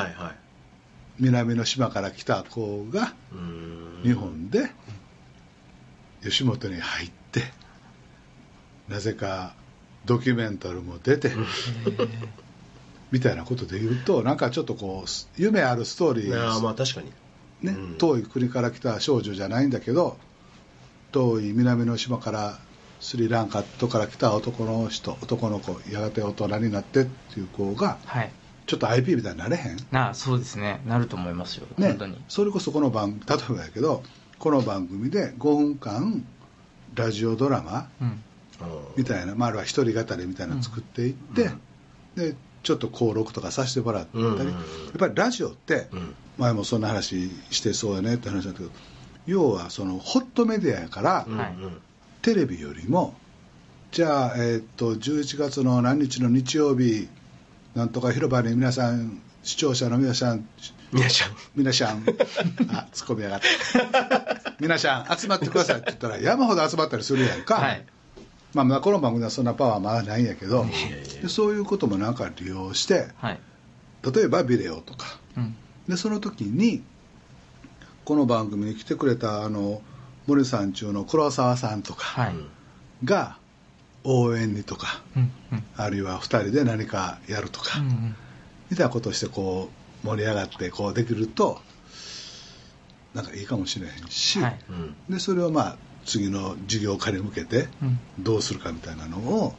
[1.19, 3.13] 南の島から来た子が
[4.03, 4.71] 日本で
[6.23, 7.43] 吉本に入って
[8.89, 9.53] なぜか
[10.05, 11.31] ドキュメンタルも出て
[13.13, 17.11] みたいなことで言うとなんかちょっとこう夢あるストーリーああまあ確かに。
[17.61, 17.97] ねうん。
[17.99, 20.17] 遠い国から来た少女じゃないんだけど
[21.11, 22.57] 遠い南の島から
[22.99, 28.31] スリランカとから来た男の人男の子やがて大人になってっていう子がはい。
[28.65, 29.77] ちょっと IP みたいになれへん？
[29.91, 30.81] なあそうですね。
[30.87, 31.89] なると思いますよ、ね。
[31.89, 32.19] 本当に。
[32.29, 34.01] それこそこの番例えばやけど
[34.39, 36.25] この番組で5分間
[36.95, 38.23] ラジオドラマうん。
[38.95, 41.49] みたいな、まあ、あるいは一人語りみたいなの作っていって、
[42.15, 44.47] でちょっと登録とかさせてもらったり、うんうんうん。
[44.47, 44.53] やっ
[44.97, 46.15] ぱりラジオって、うん。
[46.37, 48.69] 前もそんな話してそうやねって話だけど
[49.27, 51.55] 要はそのホットメディアやから、うんはい
[52.23, 53.15] テレビよりも
[53.91, 57.09] じゃあ、えーっと11月の何日の日曜日
[57.75, 60.47] なんとか広場に皆さん視聴者の皆さん
[60.93, 61.35] 皆さん。
[61.53, 62.03] 皆さん
[62.73, 67.85] あツッコミやがった皆さん集まってくださいって言ったら山ほど集まったりするやんか、はい
[68.53, 70.65] まあ、この番組はそんなパワーまだないんやけど
[71.21, 73.39] でそういうこともなんか利用してはい。
[74.03, 75.17] 例えばビデオとか。
[75.37, 75.55] うん。
[75.87, 76.83] でその時に
[78.05, 79.81] この番組に来てくれたあの
[80.27, 82.35] 森さん中の黒沢さんとかはい。
[83.03, 83.37] が
[84.03, 85.63] 応援にとかうんうん。
[85.75, 88.15] あるいは2人で何かやるとか、うんうん。
[88.69, 89.69] みたいなことをしてこ
[90.03, 91.59] う盛り上がってこうできると
[93.15, 94.59] なんかいいかもしれへんし、はい。
[94.69, 94.95] うん。
[95.09, 97.99] でそれをまあ次の事業化に向けてうん。
[98.19, 99.53] どうするかみたいなのを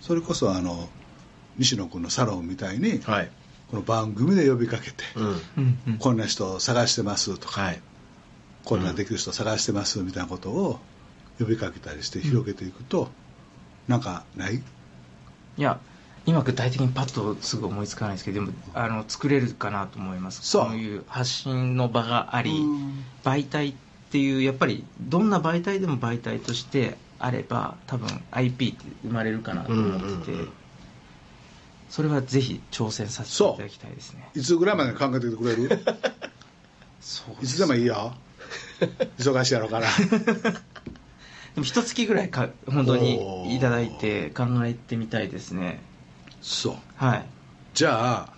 [0.00, 0.88] それこそあの
[1.58, 3.30] 西野君のサロンみたいにはい。
[3.70, 5.98] この番組で呼びかけて、うん。
[5.98, 7.80] こんな人を探してますとか、はい。
[8.64, 10.78] こんなできる人を探してますみたいなことを
[11.38, 13.08] 呼びかけたりして広げていくと、
[13.88, 14.56] なんかない？
[14.56, 14.62] い
[15.56, 15.80] や
[16.26, 20.42] 今具体的にパッとすぐ思いつかないですけどでもあの作れるかなと思います。
[20.46, 23.04] そういう発信の場がありうん。
[23.24, 23.74] 媒体
[24.14, 30.52] っていうやっぱりどんな媒体でも媒体としてあれば多分 IP って生まれるかなと思ってて、うんうんうん。
[31.90, 34.28] それはぜひ挑戦させていただきたいですね。
[34.36, 35.80] いつぐらいまでに考えててくれる？
[37.02, 38.14] そういつでもいいよ。
[39.18, 39.88] 忙しいやろうから。
[39.88, 40.12] で
[41.56, 45.80] も一月ぐらいか本当にいただいて考えてみたいですね。
[46.40, 46.74] そう。
[47.04, 47.26] はい。
[47.74, 48.33] じゃあ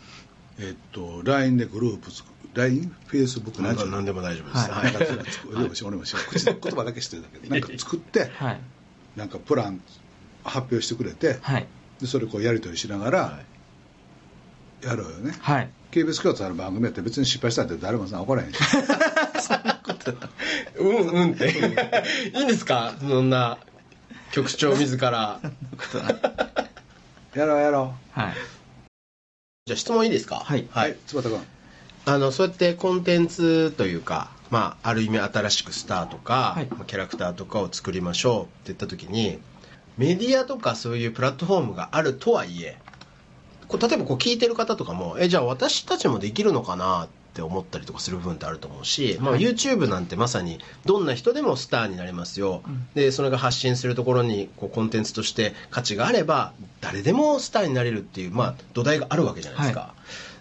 [0.58, 7.48] えっと LINE でグループ作る LINE、Facebook ななん何でも大丈夫です、はなんかそれ作る俺もし俺もし口で言葉だけしてるだけで。
[7.48, 8.60] なんか作ってはい。
[9.14, 9.80] なんかプラン
[10.44, 11.66] 発表してくれてはい。
[12.00, 13.38] でそれこうやり取りしながらは
[14.82, 15.34] やろうよね。
[15.40, 15.70] はい。
[15.92, 18.58] KBS 京都の番組やって別に失敗したって誰もさ怒らへんし。
[20.78, 21.48] うんうんって。
[22.34, 22.94] いいんですか？
[23.00, 23.58] そんな
[24.32, 25.40] 局長自ら。
[27.34, 28.34] やろうやろはい
[29.66, 30.36] じゃあ質問いいですか？
[30.36, 30.60] はい。
[30.60, 31.20] うはい君。
[32.04, 36.66] あのそうやってコンテンツというか、まあ、ある意味新しくスターとか、はい。
[36.66, 39.40] まあキャラクターとかを作りましょうって言った時に
[39.98, 42.76] メディアとかそういうプラットフォームがあるとはいえ
[43.66, 52.88] こう例えばこう聞いてる方とかもえじゃあ私たちもできるのかなって思ったりとかする部分ってあると思うし、まあ、はい YouTube なんてまさにどんな人でもスターになれますよ、うん。
[52.94, 59.94] でそれが発信するところにこうコンテンツとして価値があれば誰でもスターになれるっていう、まあ、土台があるわけじゃないですか、は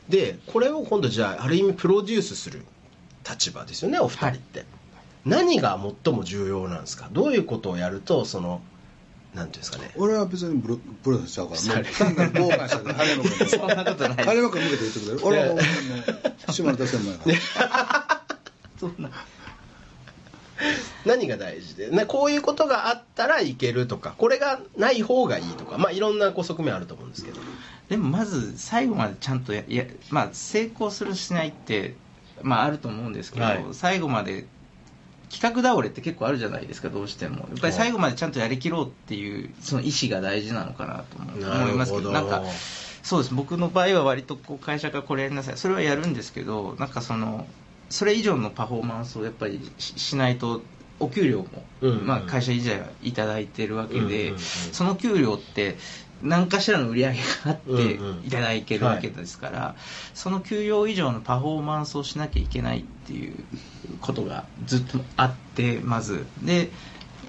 [0.10, 2.64] でこれを今度じゃあある意味プロデュースする
[3.30, 4.66] 立場ですよねお二人って、
[5.26, 7.10] 何が最も重要なんですか？
[7.12, 8.62] どういうことをやるとその
[9.36, 9.92] なんていうんですかね。
[9.98, 14.26] 俺は別にプロプロデュースしちゃうからもうそ単なる傍観者で羽根向けてそんなことない。
[14.26, 15.60] 羽根向けて言ってくれる俺はも
[16.48, 18.22] う島田専門やから。
[18.80, 19.10] そんな。
[21.06, 27.42] 何が大事で、ね、こういうことがあったらいけるとかこれがない方がいいとかまあいろんなこう側面あると思うんですけど。
[27.90, 31.96] でもまず最後までちゃんとやや、まあ、成功するしないって、
[32.42, 33.66] まあ、あると思うんですけど、はい。
[33.74, 34.48] 最後まで
[35.36, 37.40] 企画倒れって結構あるじゃないですかどうしても。
[37.40, 42.44] やっぱり最後までちゃんとやりきろうっていうその意思が大事なのかなと思思いますけどなんか
[43.04, 43.36] そうです。
[43.36, 45.58] 僕の場合は割とこう会社がこれやりなさい。
[45.58, 47.46] それはやるんですけどなんかその
[47.90, 50.62] それ以上のパフォーマンスをやっぱりししないと
[51.00, 51.48] お給料も、
[51.82, 52.00] うん。
[52.00, 52.72] うんまあ、会社以上
[53.04, 54.40] いただいてるわけで、うんうんうん。
[54.40, 55.78] その給料って
[56.26, 57.80] 何かしらの売り上げがあってうん
[58.18, 58.26] うん。
[58.26, 59.76] いただけるわけですから、
[60.14, 63.36] その給料以上のパフォーマンスをしなきゃいけないっていう
[64.02, 66.26] ことがずっとあってまず。
[66.42, 66.72] で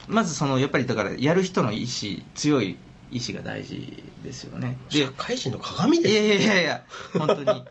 [0.09, 2.77] まずそのやっぱりだからやる人の意志強い
[3.11, 4.77] 意志が大事ですよね。
[4.91, 6.85] で社会人の鏡ですいやいやいやいや
[7.19, 7.65] 本当に。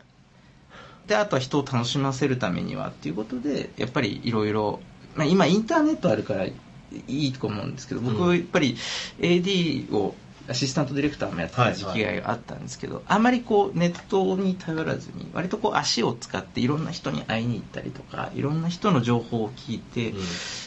[1.06, 4.80] であとは人を楽しませるためにはっていうことでやっぱりいろいろ
[5.14, 6.52] まあ今インターネットあるからい
[7.06, 8.76] いと思うんですけど僕うんやっぱり
[9.20, 10.14] AD を
[10.48, 20.18] アシスタントディレクターもやってた時期があったんですけど、あまりこうネットに頼らずに割とこう足を使っていろんな人に会いに行ったりとかいろんな人の情報を聞いて、うん。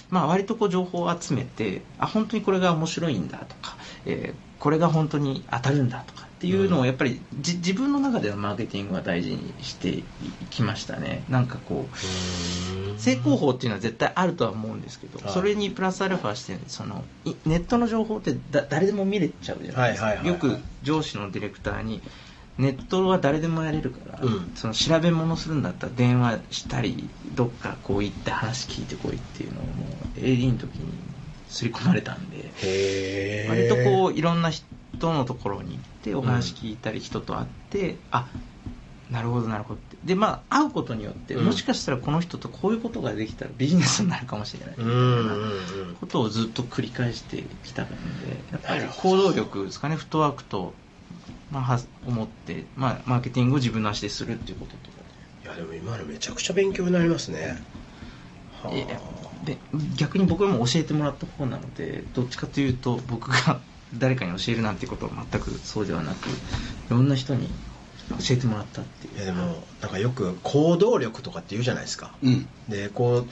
[0.09, 10.04] まあ、割とこう情報を集めてあ本当にこれが面白いんだとか、えーこれが本当に当たるんだとかっていうのをやっぱりじ自分の中でのマーケティングは大事にしてい
[10.49, 11.25] きましたね。
[11.28, 15.34] なんかこう成功法っていうのは絶対あるとは思うんですけど、はい。
[15.34, 22.02] それにプラスアルファしてそのいネットの情報ってだ誰でも見れちゃうじゃないですか、よく上司のディレクターに
[22.58, 24.52] ネットは誰でもやれるから、うん。
[24.56, 29.71] その調べ物するんだったら電話したりどっかこう行って話聞いてこいっていうのをも
[30.15, 30.93] う AD の時に
[31.49, 34.65] 刷り込まれたんでへ割とこういろんな人
[35.07, 38.27] のところに行ってお話聞いたり人と会って、あ
[39.09, 39.97] なるほどなるほどって。
[40.03, 41.45] でまあ会うことによって、うん。
[41.45, 44.75] もしかしたらこの人とこういうことができたらビジネスになるかもしれない。
[44.77, 45.95] みたいうんうんなうん。
[45.99, 47.95] ことをずっと繰り返してきたので
[48.51, 49.95] やっぱり行動力ですかね。
[49.95, 50.73] フットワークと
[51.51, 54.99] まあ、は思って、まあ、マーケティングを自分の足でするっていうこととか。
[55.43, 57.59] いやでも今のめちゃくちゃ勉強になりますね、
[58.62, 58.99] はあいや
[59.45, 59.57] で
[59.95, 63.59] 逆に僕も教えてもらった方なのでどっちかというと僕が
[63.97, 66.32] 誰かに教えるなんてことは全くそうではなくい
[66.89, 67.49] ろんな人に
[68.17, 69.17] 教えてもらったっていう。
[69.17, 72.47] いやでもなんかよく行動力とかって言うじゃないですか、うん。
[72.67, 73.25] でこう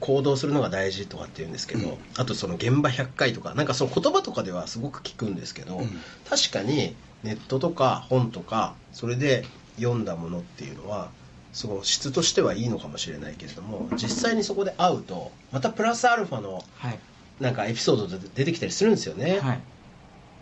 [0.00, 1.96] 行動するのが大事とかって言うんですけど、うん。
[2.16, 5.88] あとその現場100回とかなんかその言葉とかではすごく聞くんですけど、うん。
[6.28, 9.44] 確かにネットとか本とかそれで
[9.76, 11.10] 読んだものっていうのは
[11.52, 16.98] その質としてはいいのかもしれないけれども実際にそこで会うとまたプラスアルファのはい、
[17.40, 19.60] なんかエピソードで出てきたりするんですよね、はい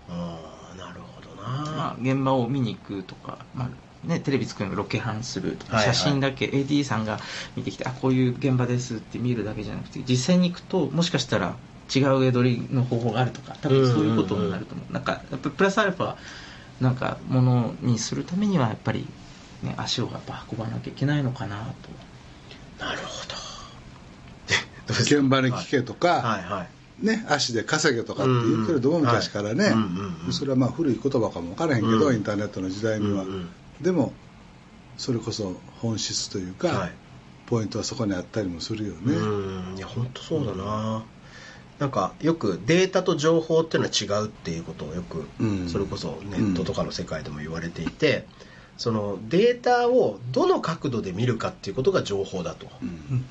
[0.08, 3.68] ああなるほどな、まあ、現場を見に行くとか、まあ
[4.06, 5.94] ね、テレビ作るのロケハンするとか、はいはい。
[5.94, 7.18] 写真だけ AD さんが
[7.56, 11.56] 見てきてあこういう現場ですって見るだけじゃなくて実際に行くともしかしたら
[11.94, 16.16] 違う絵取りの方法があるとか多分そういうことになると思う,、なんかやっぱりプラスアルファ
[16.80, 19.06] なんかものにするためにはやっぱり、
[19.62, 21.56] ね、足をやっぱ運ばなきゃいけないのかな
[22.78, 22.84] と。
[22.84, 23.34] なるほど。
[25.00, 29.72] 現場に聞けとか、はいはいね、足で稼げとかって言ってると思う昔からね、
[30.30, 32.14] それはまあ古い言葉かも分からへんけど、うん。
[32.14, 33.24] インターネットの時代には、
[33.80, 34.12] でも
[34.96, 36.92] それこそ本質というか、はい。
[37.46, 39.76] ポイントはそこにあったりもするよね、うん。
[39.76, 41.04] いや本当そうだな、
[41.78, 45.68] なんかよくデータと情報っていうのは違うっていうことをよく、うん。
[45.68, 48.26] それこそネットとかの世界でも言われていて、
[48.76, 53.24] そのデータをどの角度で見るかっていうことが情報だと、うんうん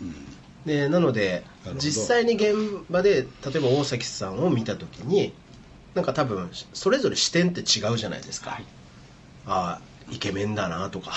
[0.66, 1.44] でなので
[1.78, 5.34] 実際に現場で例えば大崎さんを見た時に
[5.94, 8.66] なんか多分それぞれ視点って違うじゃないですか、はい。
[9.46, 11.12] ああイケメンだなとか、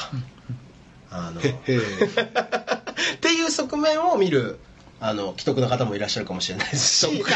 [1.10, 4.58] あのへ っていう側面を見る
[5.00, 7.24] あの既得な方もいらっしゃるかもしれないですし。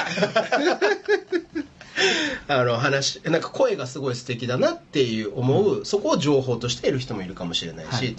[2.49, 8.17] あの話なんか声がすごい素敵だなっていう思う、そこを情報として得る人もいるかもしれないし、はい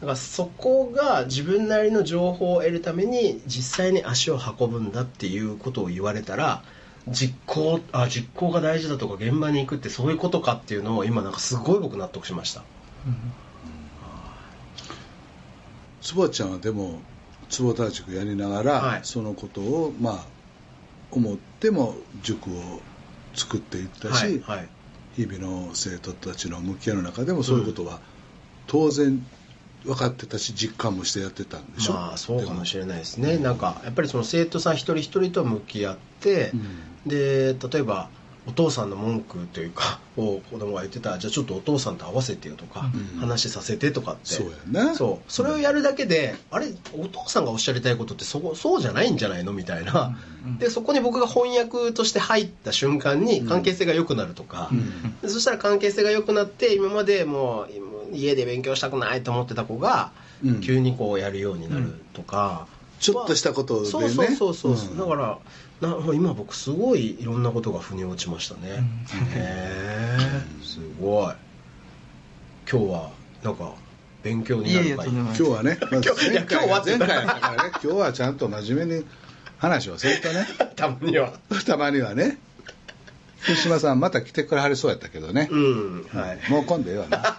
[0.00, 6.62] だからそこが自分なりの情報を得るために実際に足を運ぶんだっていうことを言われたら
[7.08, 12.62] 実行あ実行が大事だとか現場に行くってそういうことかっていうのを今なんかすごい僕納得しました。
[16.02, 17.00] 坪ちゃんはでも
[17.48, 19.00] 坪田塾やりながら、はい。
[19.04, 20.26] そのことをまあ
[21.10, 22.80] 思っても塾を
[23.34, 24.68] 作っていったし、はいはい。
[25.16, 28.00] 日々の生徒たちの向き合いの中でもそういうことは
[28.66, 29.24] 当然
[29.88, 31.94] 分かってたし実感もしてやってたんでしょ？
[31.94, 33.38] まあそうかもしれれないですね。
[33.38, 37.08] なんかやっぱりその生徒さん一人一人と向き合って、うん。
[37.08, 38.10] で例えば
[38.46, 43.20] お父さんの文句というか を子供が言ってたらじゃあちょっとお父さんと合わせてよとか、うん。
[43.20, 44.34] 話させてとかって。
[44.34, 45.32] そうやねそう。
[45.32, 46.66] それをやるだけで、あれ
[46.98, 49.52] お父さんがおっしゃりたいことってそこそうじゃないんじゃないの？
[49.52, 50.58] みたいな、うん。
[50.58, 54.70] でそこに僕が翻訳として入った瞬間に関係性が良くなるとか、
[55.22, 57.72] そしたら関係性が良くなって今までもう
[58.12, 60.12] 家で勉強したくないと思ってた子が、
[60.44, 60.60] うん。
[60.60, 62.66] 急にこうやるようになるとか、
[63.00, 63.90] ちょっとしたことでね。
[63.90, 64.94] そうそうそうそう、う。
[64.94, 64.98] ん。
[64.98, 65.38] だから
[65.80, 68.82] な今僕すごいいろんなことが腑に落ちましたね、
[69.34, 70.18] へえ
[70.62, 71.34] すごい。
[72.70, 73.10] 今日は
[73.42, 73.72] なんか
[74.22, 79.04] 勉強になるかい今日はね、今日いや前回今日は前回だからね、今日はちゃんと真面目に
[79.58, 81.32] 話をせんとね、 たまには。
[81.64, 82.38] たまにはね、
[83.40, 86.06] 福島さん、また来てくれはりそうやったけどね、うん。
[86.12, 87.38] はいもう今度ええわな。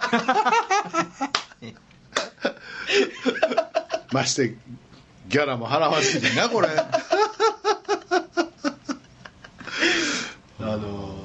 [4.12, 4.56] まして、
[5.28, 6.68] ギャラも払わずにな、これ。
[10.62, 11.16] あの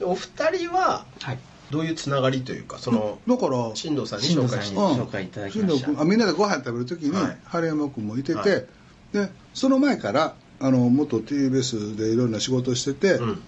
[0.00, 1.38] お二人ははい。
[1.70, 4.76] どういうつながりというかそのだから、進藤さんに紹介して。
[4.76, 4.82] うん。
[5.02, 5.76] 紹介いただきました。
[5.76, 6.00] 進藤君。
[6.00, 7.38] あみんなでご飯食べるときに、はい。
[7.44, 8.66] 春山君もいてて、はい。
[9.12, 13.42] でその前からあの元 TBS でいろんな仕事をしてて、うん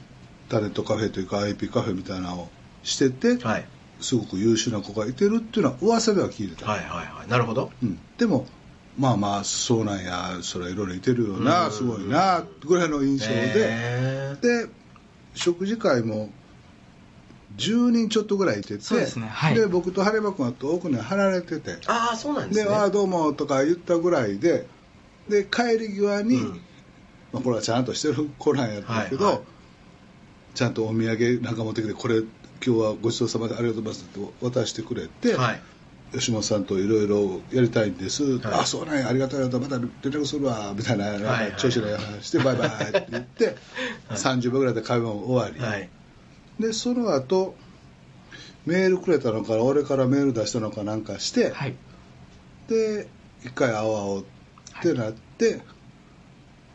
[0.50, 2.48] タレントカフェというか IP カフェみたいなのを
[2.82, 3.64] してて、はい。
[4.00, 7.30] すごく優秀な子がいてるっていうのは噂では聞いてた、はいはいはい。
[7.30, 7.70] なるほど。
[7.82, 8.46] うん、でも
[8.98, 11.72] まあまあそうなんやそれはいろいろいてるよなうん。
[11.72, 14.66] すごいなぐらいの印象で、で
[15.34, 16.30] 食事会も
[17.56, 19.28] 10人ちょっとぐらいいててですね。
[19.28, 19.54] はい。
[19.54, 24.66] で僕と晴山君は遠くに離れててああそうなんですで「ねああどうも」とか言ったぐらいで
[25.28, 26.60] で帰り際に、うん。
[27.32, 29.42] まあ、これはちゃんとしてる子なんやったけど、はいはい
[30.54, 32.28] ちゃんとお土産なんか持ってきてこれ今
[32.60, 35.62] 日はごちそうさまでありがとうございますって渡してくれて、はい。
[36.12, 38.60] 吉本さんといろいろやりたいんです、はい。
[38.62, 39.90] あそうなんやありがとうありがとうまた連
[40.20, 43.56] 絡するわみたいなな調子のいい話して、バイバイって言って、
[44.10, 45.88] 30秒ぐらいで会話も終わり、はい。
[46.58, 47.56] でその後
[48.66, 51.74] メールくれたのか俺からメール出したのかなんかして、はい。
[52.68, 53.08] で
[53.42, 55.62] 一回会おうってなって、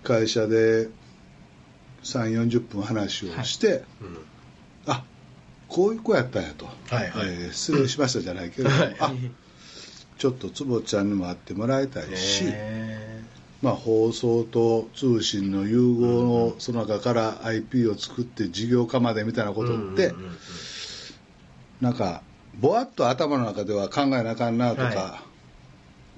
[0.03, 0.89] 会社で
[2.05, 4.17] 3 4 0分話をして、うん。
[4.85, 5.03] あ
[5.67, 6.71] こういう子やったんやと、は
[7.03, 7.27] いはい。
[7.27, 9.11] えー失礼しましたじゃないけれども、あ
[10.17, 13.21] ちょっと坪ちゃんにも会ってもらいたいし、へ
[13.61, 20.37] まあ、放送と通信の融合のその中から IP を作って事業化までみたいなことって、うんうんうん
[21.81, 22.21] なんか
[22.57, 25.23] ぼわっと頭の中では考えなあかんなとか、は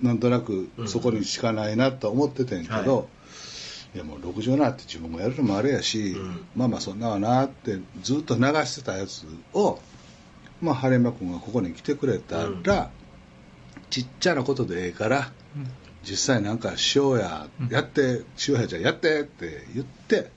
[0.01, 3.03] なんとなくそこにしかないなと思っててんけど、、は
[3.95, 6.45] いやもう60になって自分もやるのもあれやし、うん。
[6.55, 9.79] まあまあそんなわなってずっと流してたやつを、
[10.61, 12.89] まあ、晴山君がここに来てくれたら、
[13.89, 15.31] ちっちゃなことでええから
[16.03, 20.31] 実際なんかしようや、やってしようやじゃあやってって言って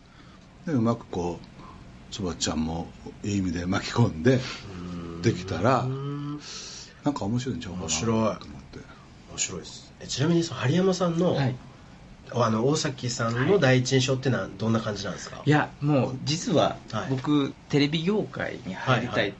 [0.66, 2.88] でうまくこうつばちゃんも
[3.24, 4.40] いい意味で巻き込んで
[5.22, 6.40] できたらうん
[7.04, 8.78] なんか面白いんちゃうかな面白いと思って。
[9.30, 9.60] 面白い。
[9.60, 9.92] です。
[10.00, 11.56] えちなみにその針山さんの,、はい
[12.34, 15.42] あの大崎さんの第一印象ってのはどんな感じなんですか？
[15.44, 17.06] いやもう実ははい。
[17.10, 19.32] 僕、テレビ業界に入りたいっ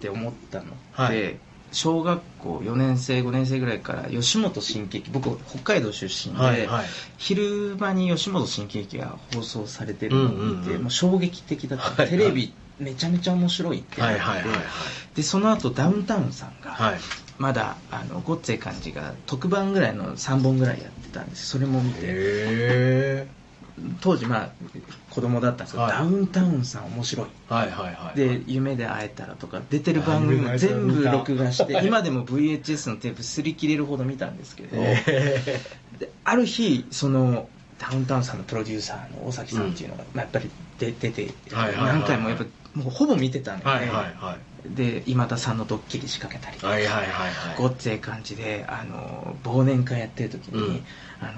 [0.00, 1.36] て思ったので、はい。
[1.72, 6.86] 小学校4年生5年生ぐらいから吉本新喜劇僕北海道出身で、はいはい。
[7.16, 10.82] 昼間に吉本新喜劇が放送されてるのを見て、うんうんうん。
[10.82, 12.08] もう衝撃的だった、はいはい。
[12.10, 14.62] テレビめちゃめちゃ面白いってなって、はいはいはいはい。
[15.16, 16.98] でその後ダウンタウンさんが、はい
[17.38, 21.48] まだあのごっつええ感じが特番ぐらいの3本ぐらいやってたんです。
[21.48, 22.00] それも見て。
[22.02, 23.26] へ
[24.00, 24.50] 当時まあ
[25.10, 25.92] 子供だったんですけど、はい。
[25.92, 27.26] ダウンタウンさん面白い。
[27.50, 28.18] えはいはいはい。
[28.18, 34.76] で「夢で会えたら」とか出てる番組も全部録画して今でも VHS のテープ擦り切れるほど見たんですけど
[36.24, 41.98] ある日そのダウンタウンさんのプロデューサーの大崎さんっていうのが、まあ、やっぱり出出てはいはいはいはい。
[41.98, 46.72] 何回もやっぱもうほぼ見てたんで、はいはいはいで今田さんのドッキリ仕掛けたりとか。
[46.72, 47.56] はいはいはいはい。
[47.56, 50.84] ごっつええ感じであの忘年会やってる時に、うん。
[51.20, 51.32] あの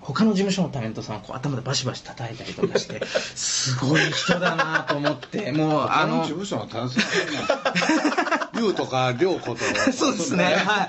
[0.00, 9.58] 他の事務所のタレントさんをこう頭でバシバシ叩いたりとかしてすごい人だなと思って もうあの事務所の単純な優とか涼子と
[9.92, 10.88] そうですねはい。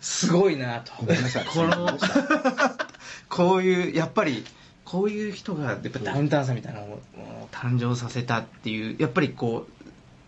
[0.00, 0.92] すごいなと。
[1.00, 1.44] ごめんなさい。
[1.44, 1.98] この
[3.28, 4.44] こういうやっぱり
[4.84, 7.00] こういう人がやっぱダウンタウンさんみたいなのを
[7.50, 9.75] 誕生させたっていうやっぱりこう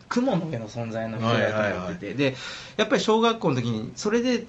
[0.09, 2.37] 雲の上の存在の人だと思ってて、で
[2.77, 4.47] やっぱり小学校の時にそれで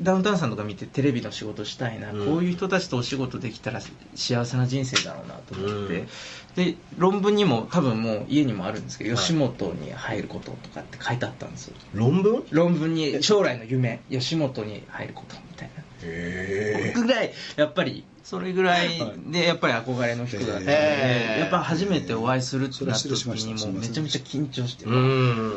[0.00, 2.26] ダウンタウンさんとか見てテレビの仕事したいな、うん。
[2.26, 3.80] こういう人たちとお仕事できたら
[4.14, 6.06] 幸せな人生だろうなと思って、
[6.54, 9.18] で論文にも多分もう家にもあるんですけど、はい。
[9.18, 11.74] 吉本に入ることとかって書いてあったんですよ。
[11.92, 12.44] 論文？
[12.50, 15.82] 論文に将来の夢吉本に入ることみたいな。
[15.82, 18.04] へぐらいやっぱり。
[18.22, 18.90] それぐらい
[19.26, 25.52] でやっぱり憧れの人だったので、やっぱ初めてお会いするってなった時にもうめちゃめちゃ緊張して、うん。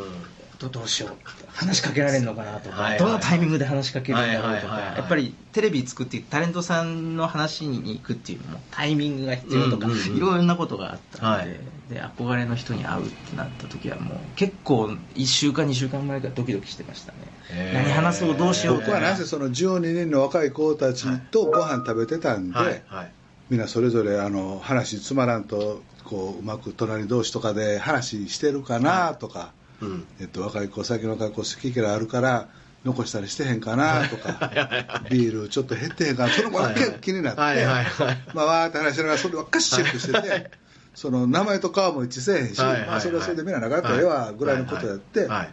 [0.59, 1.11] どどうしよう
[1.49, 4.97] 話しかけられるのかなとか、はいはいどのタイミングで話しかけるんだろうとか、はいはいはいはい。
[4.97, 11.59] やっぱりテレビ作ってタレントさんの話に行くっていうのもタイミングが必要とか、うんうんうんいろいろなことがあったので,、はい。
[11.89, 14.85] で憧れの人に会うってなった時はもう結構
[15.15, 17.17] 1週間2週間前からドキドキしてましたね
[17.51, 18.75] 何話そうどうしよう。
[18.77, 23.11] 僕はなぜその12人の若い子たちとご飯食べてたんで、はいはい。
[23.49, 30.07] みんなそれぞれあの話つまらんとこううまく隣同士とかで話してるかなとか、うん。
[30.19, 32.47] えっと、若い子先の若い子好き嫌いあるから
[32.85, 38.17] 残したりしてへんかなとかビールちょっと減ってへんかなそれも結構気になって、はいはいはい。
[38.33, 40.51] まあ、わーって話しながらそればっかしチェックしてて
[40.95, 42.89] その名前と顔も一致せえへんし、はいはいはい。
[42.89, 45.49] まあ、それはそれでみんな仲良くええわぐらいのことやって、はい。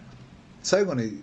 [0.63, 1.23] 最後に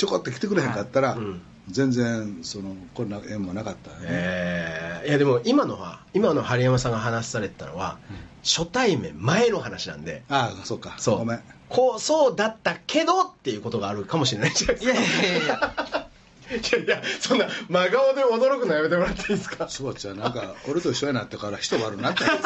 [0.00, 1.42] ちょこって来てくれへんかったら、うん。
[1.68, 5.08] 全然そのこんな縁もなかったよね、えー。
[5.08, 7.98] いやでも今のは今の春山さんが話されてたのは、
[8.42, 10.22] 初対面前の話なんで。
[10.30, 10.94] ああそうか。
[10.96, 11.18] そう。
[11.18, 11.40] ごめん。
[11.68, 15.10] こうそうだったけどっていうことがあるかもしれないじゃないですかいやいや。
[15.36, 16.08] いやいや。
[16.50, 16.54] い
[16.88, 19.68] やいやそんな真顔で驚くのやめてもらっていいですか？
[19.68, 20.18] そうちゃん。
[20.18, 22.32] なんか俺と一緒になってから人悪なったよ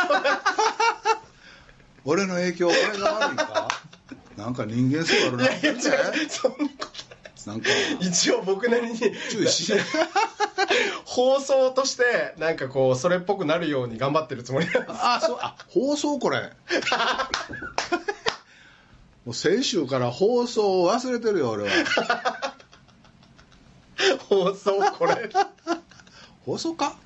[2.04, 3.68] 俺の影響俺が悪いんか？
[4.36, 5.80] なんか人間性悪なってんね。
[6.28, 6.86] そんなこと
[7.46, 7.68] なんか。
[8.00, 8.98] 一応僕なりに。
[11.04, 14.86] 放送としてなんかこうそれっぽくなるように頑張ってるつもりなんです。
[14.90, 16.40] あそうあ放送これ。
[19.24, 22.54] もう先週から放送を忘れてるよ俺は。
[24.28, 25.30] 放送これ。
[26.44, 26.96] 放送か？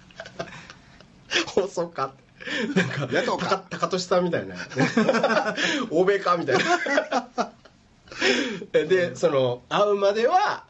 [1.47, 2.15] 放送か。
[2.75, 3.63] なんか野党か。
[3.71, 4.57] 高高俊さんみたいな。
[5.91, 6.65] 欧米かみたいな
[8.73, 10.65] でその会うまでは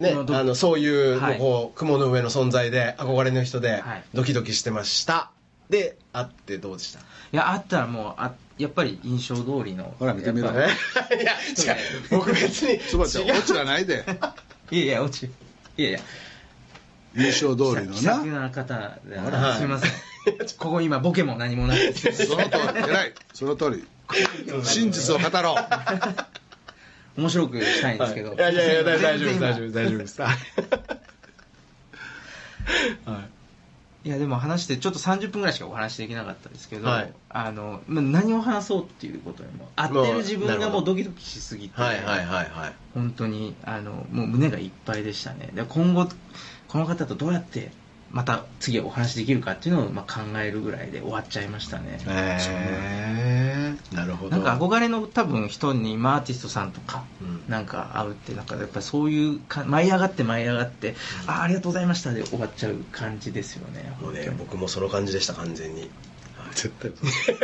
[0.00, 1.38] ね、まあのそういう、はい。
[1.38, 4.04] こう雲の上の存在で憧れの人ではい。
[4.14, 5.30] ドキドキしてました、
[5.70, 6.98] で会ってどうでした？
[7.00, 7.02] い
[7.32, 10.48] やあったらもうあやっぱり印象通りのほら見てみろ。
[10.48, 10.70] やっ
[11.08, 12.18] ぱ いや違う。
[12.18, 13.38] 僕別につばちゃん違う。
[13.38, 14.04] オチがないで。
[14.70, 15.30] いやいや落ち
[15.76, 16.00] いやいや。
[17.14, 19.56] 印象通りの気さくなな方ではい。
[19.56, 19.90] すみません。
[20.58, 22.26] ここ今ボケも何もないです。
[22.26, 22.78] その通り。
[22.78, 23.14] 偉い。
[23.34, 23.84] その通り。
[24.64, 26.31] 真実を語ろう
[27.16, 28.38] 面白くしたいんですけど、い。
[28.38, 30.22] やいやいや大大丈夫です大丈夫夫です大丈夫です。
[30.22, 30.34] はい。
[34.04, 34.10] い。
[34.10, 37.12] やでも話してちょっと30分ぐらいしかお話できなかったですけど、はい。
[37.28, 42.72] あのまあ何を話そうっていうことにも合ってる自分がもうドキドキしすぎて、はいはいはいはい。
[42.94, 45.50] 本当にあのもう胸がいっぱいでしたね。
[45.52, 46.08] で今後
[46.68, 47.70] この方とどうやって
[48.12, 54.36] また次お話できるかっていうのをまあ考えるぐらいで終わっちゃいましたね、へえなるほど。
[54.36, 57.42] なんか憧れの多分人に、まあ、アーティストさんとか、うん。
[57.48, 60.94] なんか会うってなんかやっぱりそういうか舞い上がって舞い上がって、
[61.26, 65.90] ああありがとうございましたで終わっちゃう感じですよねもうね僕もその感じでした完全に。
[66.54, 66.92] 絶対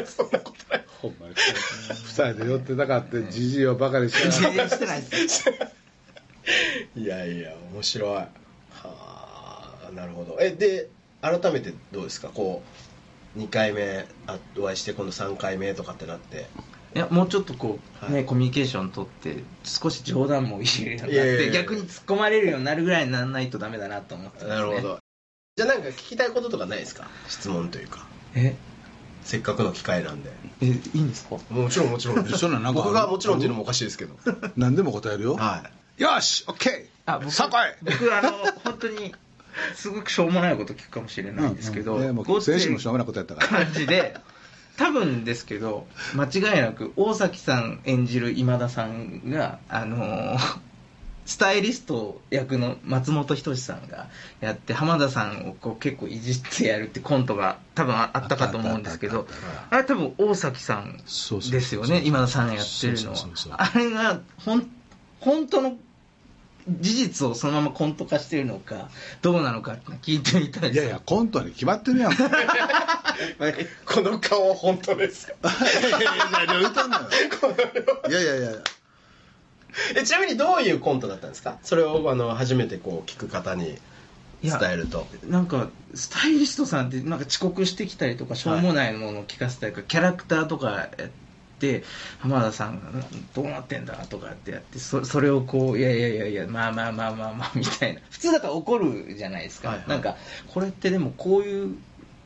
[0.04, 5.44] そんなことないほんまに二人で寄ってたかってじじいをバカにし全ながら然してないです
[6.96, 8.10] いやいや面白い。
[8.10, 8.37] はあ
[9.94, 10.36] なるほど。
[10.40, 10.88] えで
[11.22, 12.28] 改めてどうですか？
[12.28, 12.62] こ
[13.36, 16.46] う2回目あお会いして今度3回目とかってなって。
[16.94, 18.14] いやもうちょっとこう、はい。
[18.14, 24.98] ねコミュニケーション取って少し冗談も入れるようにいやいやいやなって逆に突っ込まれるようになるぐらいにならないとダメだなと思ってます、ね、なるほど。
[25.56, 27.06] じゃあなんか聞きたいこととかないですか？
[27.28, 28.06] 質問というか。
[28.34, 28.56] え？
[29.24, 30.30] せっかくの機会なんで。
[30.62, 31.36] えいいんですか？
[31.50, 32.24] もちろんもちろん。
[32.28, 34.16] そんなんなんか僕がもちろんっていうのもおかしいですけど。
[34.56, 35.34] 何でも答えるよ。
[35.34, 35.62] は
[35.98, 36.02] い。
[36.02, 38.30] よしオッケあ僕ーそこへ僕あの
[38.64, 39.12] 本当に
[39.74, 42.16] すごくしょうもないこと聞くかもしれないんですけど、うんうん。
[42.16, 43.64] もこうもしょうもないことやったから。
[43.64, 44.16] 感じで
[44.76, 50.68] 多分ですけど間違いなく大崎さん演じる今田さんがあのー
[51.28, 54.08] スタイリスト役の松本人志さんが
[54.40, 59.26] やって浜田さんをこう結構いじってやるってコントが多分あったかと思うんですけど
[59.68, 63.18] あれ多分大崎さんですよね今田さんがやってるのは。
[63.58, 64.70] あれがほん
[65.20, 65.76] 本当の
[66.80, 68.90] 事実をそのままコント化してるのか
[69.22, 70.74] どうなのかって聞いてみたいです。
[70.74, 72.12] いやいやコントに決まってるやん。
[72.12, 73.54] いやい
[73.86, 75.36] この顔本当です よ。
[78.08, 78.50] いやいやいや。
[79.96, 81.58] えちなみにどういうコントだったんですか？
[81.62, 83.78] それをあの初めてこう聞く方に
[84.42, 85.06] 伝えると。
[85.24, 90.90] なんかスタイリストさんってなんか遅刻してきたりとかしょうもないものを聞かせたりとか、キャラクターとかや
[91.58, 91.82] って
[92.20, 92.88] 浜田さんが
[93.34, 98.00] 「どうなってんだ?」とかってやってそそれをこう「いやいやいやいやまあまあまあまあまあ」みたいな。
[98.10, 99.88] 普通だったら怒るじゃないですか、はいはい。
[99.88, 101.76] なんかこれってでもこういう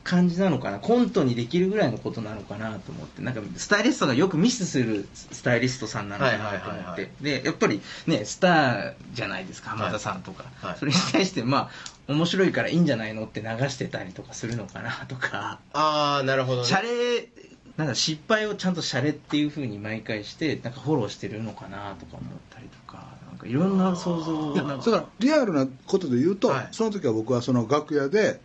[0.04, 0.78] 感じなのかな。
[0.78, 3.22] コントにできるぐらいのことなのかなと思って。
[3.22, 7.10] なんかスタイリストがよくミスするスタイリストさんなのかなと思って。
[7.20, 10.66] いでやっぱりねスターじゃないですか浜田さんとか、はい。
[10.70, 11.70] はいそれに対してま
[12.08, 15.60] あ面白いからいいんじゃないのって流してたりとかするのかなとか。
[15.72, 16.66] ああなるほどね。
[16.66, 17.28] シャレ
[17.76, 24.90] なんか失敗をちゃんとシャレっていうふうに毎回してなんかフォローしてるのかなとか思ったりとかなんかいろんな想像だか。
[24.90, 26.68] らリアルなことで言うと、はい。
[26.72, 28.40] その時は僕はその楽屋で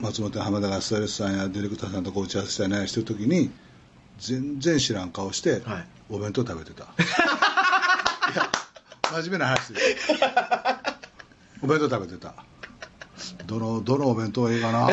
[0.00, 3.50] 松本浜田がスタイリストさんやディレクターさんとこう打ち合わせしたりなしてる時に
[4.18, 5.86] 全然知らん顔して、はい。
[6.08, 6.84] お弁当食べてた。
[8.32, 8.50] いや
[9.10, 10.12] 真面目な話です
[11.62, 12.34] お弁当食べてた。
[13.46, 14.88] どのどのお弁当がいいかな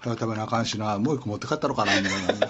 [0.00, 2.48] 早く食べなあかんしなもう一個持って帰ったのかなみたいな。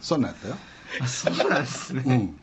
[0.00, 0.56] そんなんやったよ。
[1.00, 2.38] あそうなんですね、うん。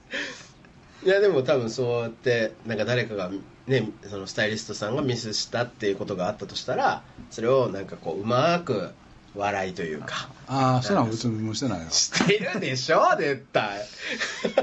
[1.05, 3.31] いやでも多分そうやってなんか誰かが
[3.67, 8.91] ねそのスタイリストさんがミスしたっていうことがあったとしたらそれをなんかこううまく
[9.35, 10.29] 笑いというか。
[10.47, 11.89] ああそんなん別にもしてないよ。
[11.89, 13.81] してるでしょ絶対。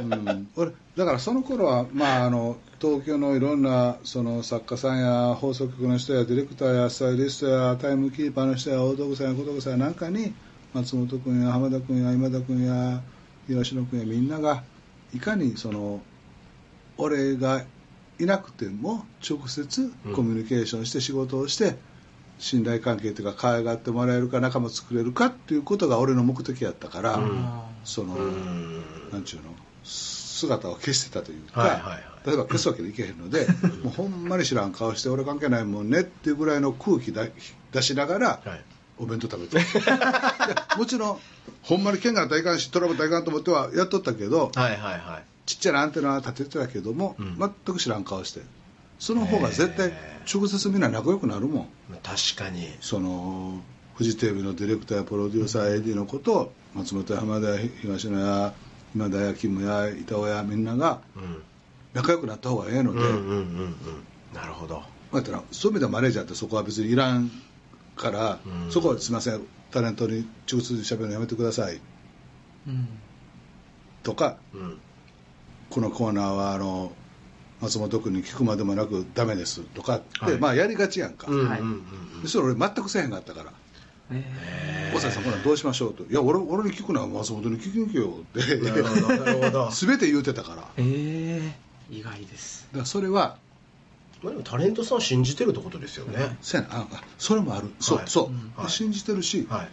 [0.01, 10.33] うん、俺だからその頃はまああの東京のいろんなその作家さんや放送局の人やディレクターやスタイリストやタイムキーパーの人や大道具さんや小道具さんやなんかに
[10.73, 13.03] 松本君や浜田君や今田君や
[13.49, 14.63] 東野君やみんなが
[15.13, 16.01] いかにその
[16.97, 17.65] 俺が
[18.19, 21.77] いなくても直接コミュニケーションして仕事をして
[22.41, 27.49] 信頼関係というか可愛がってもらえるか仲間作れるかっていうことが俺の目的やったから、うん。
[27.85, 28.85] その、うん。
[29.13, 29.51] なんちゅうの
[29.85, 32.03] 姿を消してたというか、はいはいはい。
[32.27, 33.47] 例えば消すわけにいけへんので
[33.83, 37.27] もうほんまに知らん顔して俺関係ないもんねっていうぐらいの空気だ
[37.73, 38.65] 出しながらはい。
[38.99, 39.65] お弁当食べて
[40.77, 41.19] もちろん
[41.63, 45.25] ほんまに剣が大関しトラブル大関と思ってはやっとったけどはいはいはい。
[45.47, 47.37] ちっちゃなアンテナは立ててたけども、うん。
[47.39, 48.41] 全く知らん顔して
[49.01, 49.93] その方が絶対
[50.33, 51.69] 直接みんな仲良くなるもん。
[52.03, 52.69] 確かに。
[52.81, 53.61] その
[53.97, 58.55] フジテレビのディレクターやプロデューサー AD のこと松本や浜田や東野や
[58.95, 61.43] 今田やキムや板尾やみんながうん。
[61.95, 63.75] 仲良くなった方がええので、うんうんうんうん。
[64.33, 64.83] なるほど。
[65.13, 67.31] らそういう意味ではマネージャーってそこは別にいらん
[67.97, 68.71] から、うん。
[68.71, 69.41] そこはすいません
[69.71, 71.81] タレントに直接喋るのやめてください。
[72.69, 72.89] うん。
[74.03, 74.79] とかうん。
[75.71, 76.93] このコーナーはあの
[77.61, 80.39] 松本君に聞くまでもなくダメですとかって、はい。
[80.39, 82.23] まあやりがちやんか、うんうんはいうん。
[82.23, 83.53] でそれ俺全くせえへんかったから。
[84.13, 85.95] え大崎さんこれどうしましょう？
[85.95, 88.57] と「いや俺俺に聞くのは松本に聞きに行けよ」って。
[89.87, 90.65] 全て言うてたから。
[90.79, 92.69] えー、意外です。
[92.73, 93.37] らそれは
[94.23, 96.37] まあでもタレントさんを信じてるってことですよね。
[96.43, 96.77] そうやな。
[96.79, 97.71] ああそれもある。
[97.81, 98.07] そう、はい。
[98.09, 98.53] そう、うん。
[98.57, 98.71] はい。
[98.71, 99.69] 信じてるし、はい。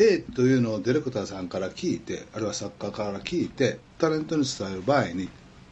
[0.00, 5.28] A というのをディレクターさんから聞いてあるいは作家から聞いてタレントに伝える場合に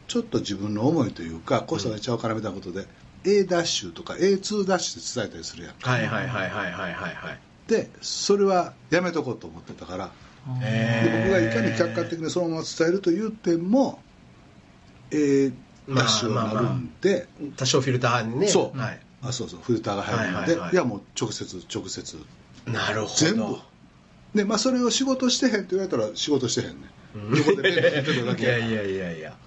[0.07, 2.87] ちょっと自分の思いというかこうしたらちゃうからみたいなことで、
[3.23, 5.75] A ダッシュとか A2 ダッシュで伝えたりするやん。
[5.81, 7.39] はいはいはいはいはいはいはい。
[7.67, 10.11] でそれはやめとこうと思ってたから
[10.61, 13.99] へで僕がいかに客観的にそのまま伝えると言っても
[15.11, 15.51] A
[15.89, 18.47] ダッシュになるんで、多少フィルターにね。
[18.47, 20.73] そう、はい、あそうそうフィルターが入るんで、はいはいはい。
[20.73, 22.17] いやもう直接直接。
[22.65, 23.13] なるほど。
[23.15, 23.57] 全部。
[24.35, 27.37] でまあそれを仕事してへんって言われたら仕事してへんねうん。
[27.37, 29.37] 横でペン聞いてるだ いけやいやいやいや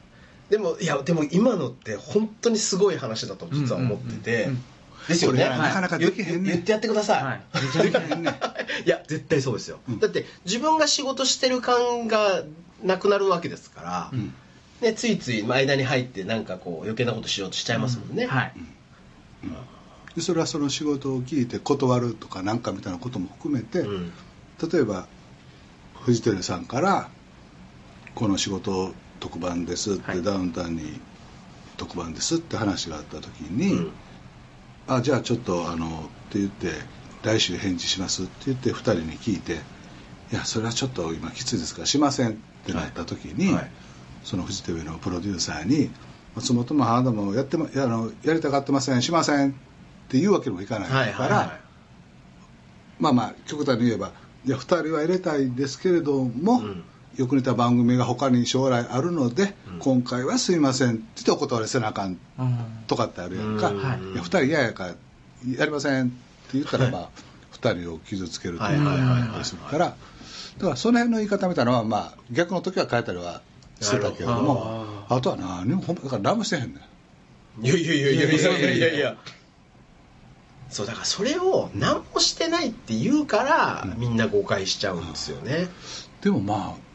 [0.51, 4.57] でもいやでも今のって本当にすごい話だと実は思ってて、うんうん。
[4.57, 4.65] うん。
[5.09, 6.51] ですよね、なかなかできへんね。
[6.51, 7.43] 言言ってやってください、はい。
[7.83, 8.39] できへんね。
[8.85, 9.99] いや絶対そうですよ、うん。
[9.99, 12.43] だって自分が仕事してる感が
[12.83, 14.35] なくなるわけですから、うん。
[14.83, 18.53] ね、ついつい間に入ってなんかこう余計なことしようとしちゃいますもんね、はい。
[20.17, 24.13] でそれはその仕事を聞いて断るとかなんかみたいなことも含めて、うん。
[24.71, 25.07] 例えば
[26.01, 27.09] フジテレビさんから
[28.15, 30.23] 「この仕事特番です」って、はい。
[30.23, 31.01] ダウンタウンに
[31.77, 33.93] 特番ですって話があった時に「うん。
[34.89, 36.73] あじゃあちょっとあの」って言って
[37.23, 39.61] 「来週返事します」って言って2人に聞いて
[40.33, 42.35] 「いやそれはちょっと今きついですからしません」っ
[42.67, 43.71] てなった時に、はい。
[44.25, 45.91] そのフジテレビのプロデューサーに
[46.37, 49.53] 「松本もあなたもやってまやあのやりたがってませんしません」っ
[50.09, 51.59] て言うわけにもいかないから、はいはいは
[52.99, 54.13] まあまあ極端に言えば
[54.45, 56.85] いや2人は入れたいんですけれども、うん
[57.17, 60.95] よく似た番組が他に将来あるので、うん、今回はすいません。
[60.95, 62.17] ってお断りせなあかん。
[62.87, 63.81] とかってあるやんか、うん、い。
[63.81, 64.95] や2人嫌やから
[65.57, 66.15] やりませんって
[66.55, 67.09] 言ったらまあ
[67.53, 69.97] 2人を傷つけるというかするから。
[70.59, 73.43] だからその辺の言い方みたいなのはまあ逆の時は変えたりは
[73.81, 76.81] してたけれどもあとは何もだから何もしてへんね
[77.61, 77.67] ん。
[77.67, 78.97] いやいやいやいやいやいや。
[78.97, 79.17] いや
[80.71, 85.69] そうだからそれを何もしてないって言うから、みんな誤解しちゃうんですよね、うん、
[86.23, 86.90] でもまあ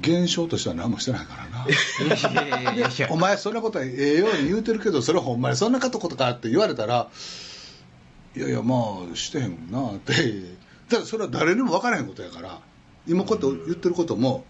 [0.00, 1.66] 現象としては何もしてないからな。
[3.10, 7.08] お前そんなことはええように言うてるけどそれほんまにそんなことかって言われたら
[8.36, 8.76] いやいやま
[9.12, 10.12] あしてへんなって。
[10.88, 12.60] た だそれは誰にも分からへんことやから
[13.06, 14.44] 今こと言ってることも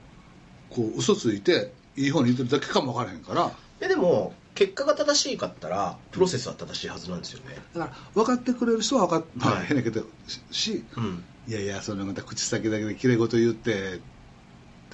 [0.70, 3.52] こう嘘ついていい方に言ってるだけかも分からへんから。
[3.80, 7.56] えでも結果が正しいかったらプロセスは正しいはずなんですよね。
[7.74, 9.66] だから分かってくれる人は分かって、まあはい。
[9.66, 10.04] 変なけど
[10.50, 11.24] しうん。
[11.46, 14.00] いやいやそんなまた口先だけできれい事言って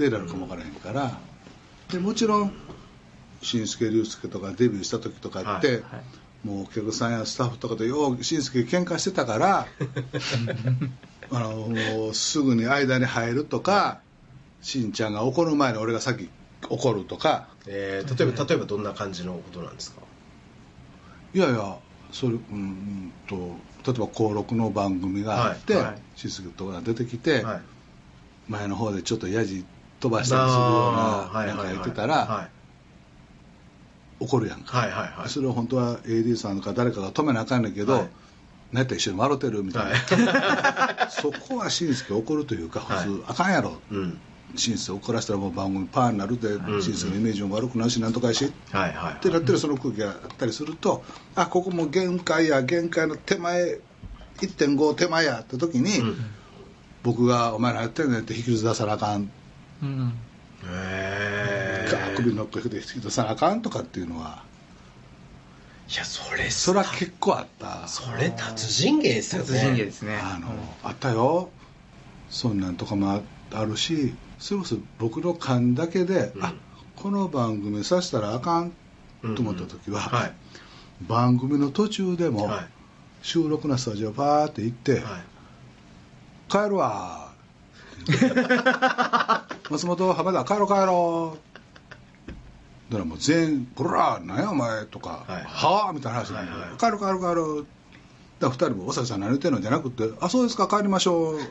[0.07, 1.19] ってなるかも分からへんから、
[1.91, 2.53] でもちろん
[3.43, 5.85] 新助竜介とかデビューした時とかって、はいはい。
[6.47, 9.67] もうお客さんやスタッフとかとよう新助喧嘩してたから
[11.31, 14.01] あのもうすぐに間に入るとか
[14.63, 16.31] しんちゃんが怒る前に俺が先
[16.69, 17.49] 怒るとか。
[17.67, 20.01] えー例えば例えばどんな感じのことなんですか？
[21.35, 21.77] いやいや
[22.11, 23.37] それうんうんと
[23.85, 25.99] 例えば登録の番組があって、はいはい。
[26.17, 27.61] 新助とかが出てきて、はい。
[28.49, 29.65] 前の方でちょっとやじ
[30.01, 32.51] 飛ばしたりするようななんか言ってたら、はい。
[34.25, 35.29] 怒るやんか、はいはいはい。
[35.29, 38.09] それを本当は AD さんとか誰かが止めなあかんねんけど、はい。
[38.73, 43.81] 何やったら一緒に笑ってるみたいな、は そこは紳助怒るというか普通、はいあかんやろ。
[43.91, 44.19] いうん。
[44.57, 46.83] 紳助怒らせたらもう番組パーになるでん。
[46.83, 49.23] 紳助のイメージも悪くなるしなんとかやし、っはいはい。
[49.23, 53.79] てなってるその空気があったりするとあここも限界や限界の手前
[54.41, 56.17] 1.5手前やって時に、うん。
[57.03, 59.31] 僕が「お前らやってんねん」って引きず出さなあかん
[59.83, 60.13] うん。
[60.65, 64.45] へガー首のっけて引き出さなあかんとかっていうのは
[65.89, 67.89] いやそれそれは結構あった。
[67.89, 69.49] それ達人芸ですよね。
[69.49, 70.17] 殺人芸ですね。
[70.23, 70.49] あの、
[70.85, 71.51] あったよ。
[72.29, 73.23] そんなんとかもあ
[73.53, 76.45] あるしそれこそ僕の勘だけで、うん。
[76.45, 76.55] あ
[76.95, 78.73] この番組させたらあかん
[79.35, 80.33] と思った時は、はい。
[81.09, 82.67] 番組の途中でも、はい。
[83.23, 85.23] 収録のスタジオパーって行って、はい。
[86.49, 87.30] 帰るわ
[89.71, 91.51] 松本浜田帰ろう帰ろう。
[92.91, 96.77] だからもう全員「こらなんやお前」とか「はいはあ?」みたいな話になるはいはい。
[96.77, 97.67] 帰る帰る帰る
[98.41, 101.43] だから2人も「おささん何言ってんの?」じゃなくて「あそうですか帰りましょう」 わ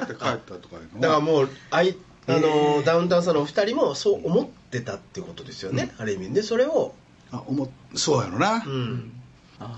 [0.00, 1.00] ーって帰ったとかいうのは。
[1.00, 1.96] だからもうあい
[2.26, 6.94] あのダウンタウンさんのお二人もそう思ってたってことですよね、ある意味でそれを、
[7.32, 9.12] あ思っそうやろな、うん、
[9.58, 9.76] あ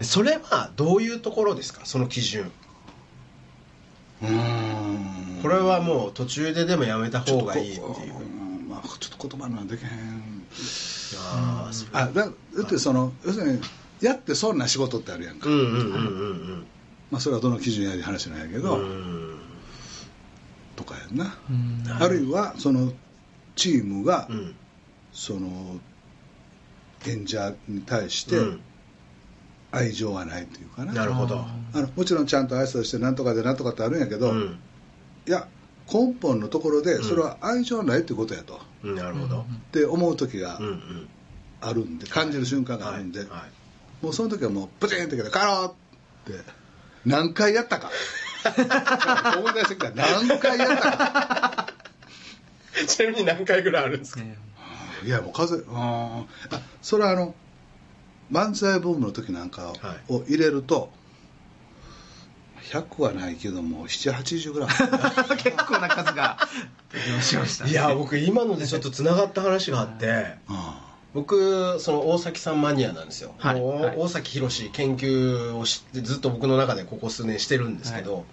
[0.00, 2.52] それはどういうところですかその基準。
[4.22, 4.83] うーん
[5.44, 7.86] これはもう途中ででもやめた方がいいっていう。
[7.86, 10.46] うんまあ、ちょっと言葉にはできへん。
[11.18, 12.30] ああだだ
[12.62, 13.60] ってその要するに
[14.00, 16.66] やってそうな仕事ってあるやんか、うんうんうんうんうん。
[17.10, 19.38] まあ、それはどの基準やり話なんやけど、うん。
[20.76, 21.84] とかやんな、うん。
[22.02, 22.90] あるいはその
[23.54, 24.54] チームが、うん。
[25.12, 25.78] その
[27.06, 28.60] 演者に対してうん。
[29.72, 31.44] 愛情はないというかな、なるほど。
[31.74, 34.58] あのもちろんちゃんと挨拶してなんとかでなんとかってあるんやけど、うん
[35.26, 35.48] いや
[35.92, 39.40] 根本のところでそれは愛情ないってことやと、うんなるほど。
[39.40, 40.58] って思う時が
[41.60, 43.36] あるんで感じる瞬間があるんで、はいは
[44.02, 44.04] い。
[44.04, 45.74] もうその時はもうプチンってけど帰ろ
[46.26, 46.40] うって。
[47.06, 47.90] 何回やったか。
[49.38, 49.90] 思い出してきた。
[49.90, 51.66] 何回やったか。
[52.86, 54.20] ちなみに何回ぐらいあるんですか？
[54.20, 54.36] ね
[55.04, 56.56] いやもう風あー。
[56.56, 57.34] あそれはあの
[58.32, 59.72] 漫才ブームの時なんか
[60.08, 60.90] を入れると、
[62.70, 66.38] 100はないけども780ぐらい結構な数が。
[66.92, 67.64] 出ましました？
[67.64, 70.80] ねいや僕今のでちょっとつながった話があってあ
[71.12, 73.60] 僕その大崎さんマニアなんですよ、はい。
[73.60, 73.96] はい。
[73.96, 78.24] 大崎宏研究をしてずっと僕の中でここ数年してるんですけど、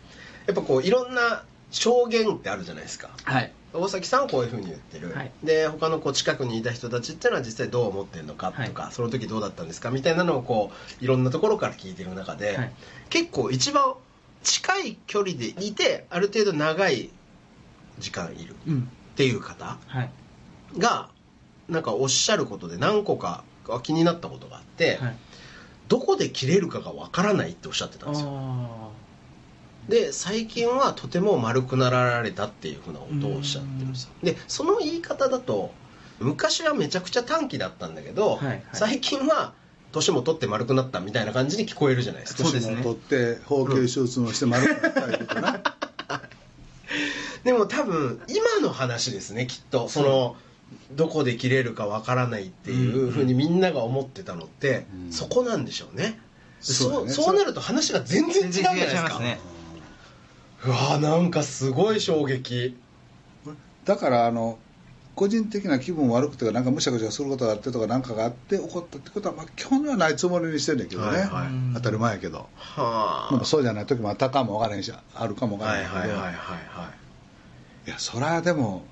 [0.47, 3.11] やっぱこういろんな証言ってあるじゃないですか。
[3.23, 3.51] はい。
[3.73, 5.31] 大崎さんはこういうふうに言ってる、はい。
[5.43, 12.71] で他のこう近くにいた人たちっていうのは実際どう思ってるのかとか、その時どうだったんですかみたいなのをこういろんなところから聞いてる中で、はい。
[13.11, 13.93] 結構一番
[14.43, 17.09] 近い距離でいてある程度長い
[17.99, 18.89] 時間いるうん。
[19.13, 20.09] っていう方はい。
[20.77, 21.09] が
[21.69, 23.43] なんかおっしゃることで何個か
[23.83, 25.15] 気になったことがあって、はい。
[25.87, 28.29] どこで切れるかがわからないっておっしゃってたんですよ。
[28.31, 28.89] あ
[29.89, 35.71] で最近はとても丸くなられたっていうふうなことをおっしゃってるんですよでその言い方だと
[36.19, 38.63] 昔はめちゃくちゃ短期だったんだけど、はいはい。
[38.73, 39.53] 最近は
[39.91, 42.43] 年も取って丸くなったみたいな感じに聞こえるじゃないですか。
[42.43, 45.61] 年も取って包茎手術もして丸くなったりとかな、
[47.43, 49.89] でも多分今の話ですねきっと。
[49.89, 50.35] その
[50.93, 55.11] どこで切れるかわからないっていうふうにみんなが思ってたのって、うん。
[55.11, 56.19] そこなんでしょうね。
[56.61, 59.19] そうそうそうなると話が全然違うじゃないですか。
[59.19, 59.39] ね。
[60.65, 62.77] うわーなんかすごい衝撃。
[63.83, 64.59] だからあの
[65.15, 71.47] 個人的な気分悪くてなんかむしゃくしゃすることがあってとか何かがあって怒ったってことは、まあ、基本にはないつもりにしてんねんけどね、はいはい。
[71.75, 76.33] 当たり前やけど、はまあそうじゃない時もあったかもわからへんしあるかもわからへんけど、はいはいはいはい。
[76.33, 76.91] いは
[77.87, 78.83] いやそりゃでも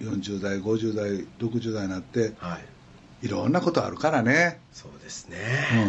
[0.00, 3.26] 40代50代60代になってはい。
[3.26, 4.60] いろんなことあるからね。
[4.72, 5.36] そうですね、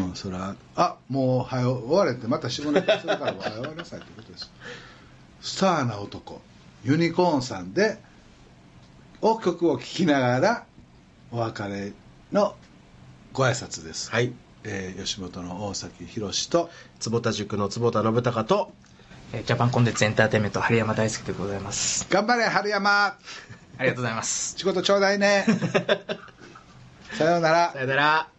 [0.09, 4.51] うんそりゃあもう早う終われってまた45年するから早う終わりなさいってことです。
[5.41, 6.41] スターな男
[6.83, 7.99] ユニコーンさんで
[9.21, 10.65] を曲を聴きながら
[11.31, 11.93] お別れ
[12.31, 12.55] の
[13.33, 14.33] ご挨拶です、はい。
[14.63, 18.71] えー吉本の大崎宏と坪田塾の坪田信孝と
[19.33, 22.07] えージャパンコンテンツエンターテインメント春山大輔でございます。
[22.09, 23.05] 頑張れ春山。
[23.05, 23.17] あ
[23.79, 24.57] りがとうございます。
[24.57, 25.45] 仕事ちょうだいね。
[27.17, 27.71] さようなら。
[27.73, 28.38] さよなら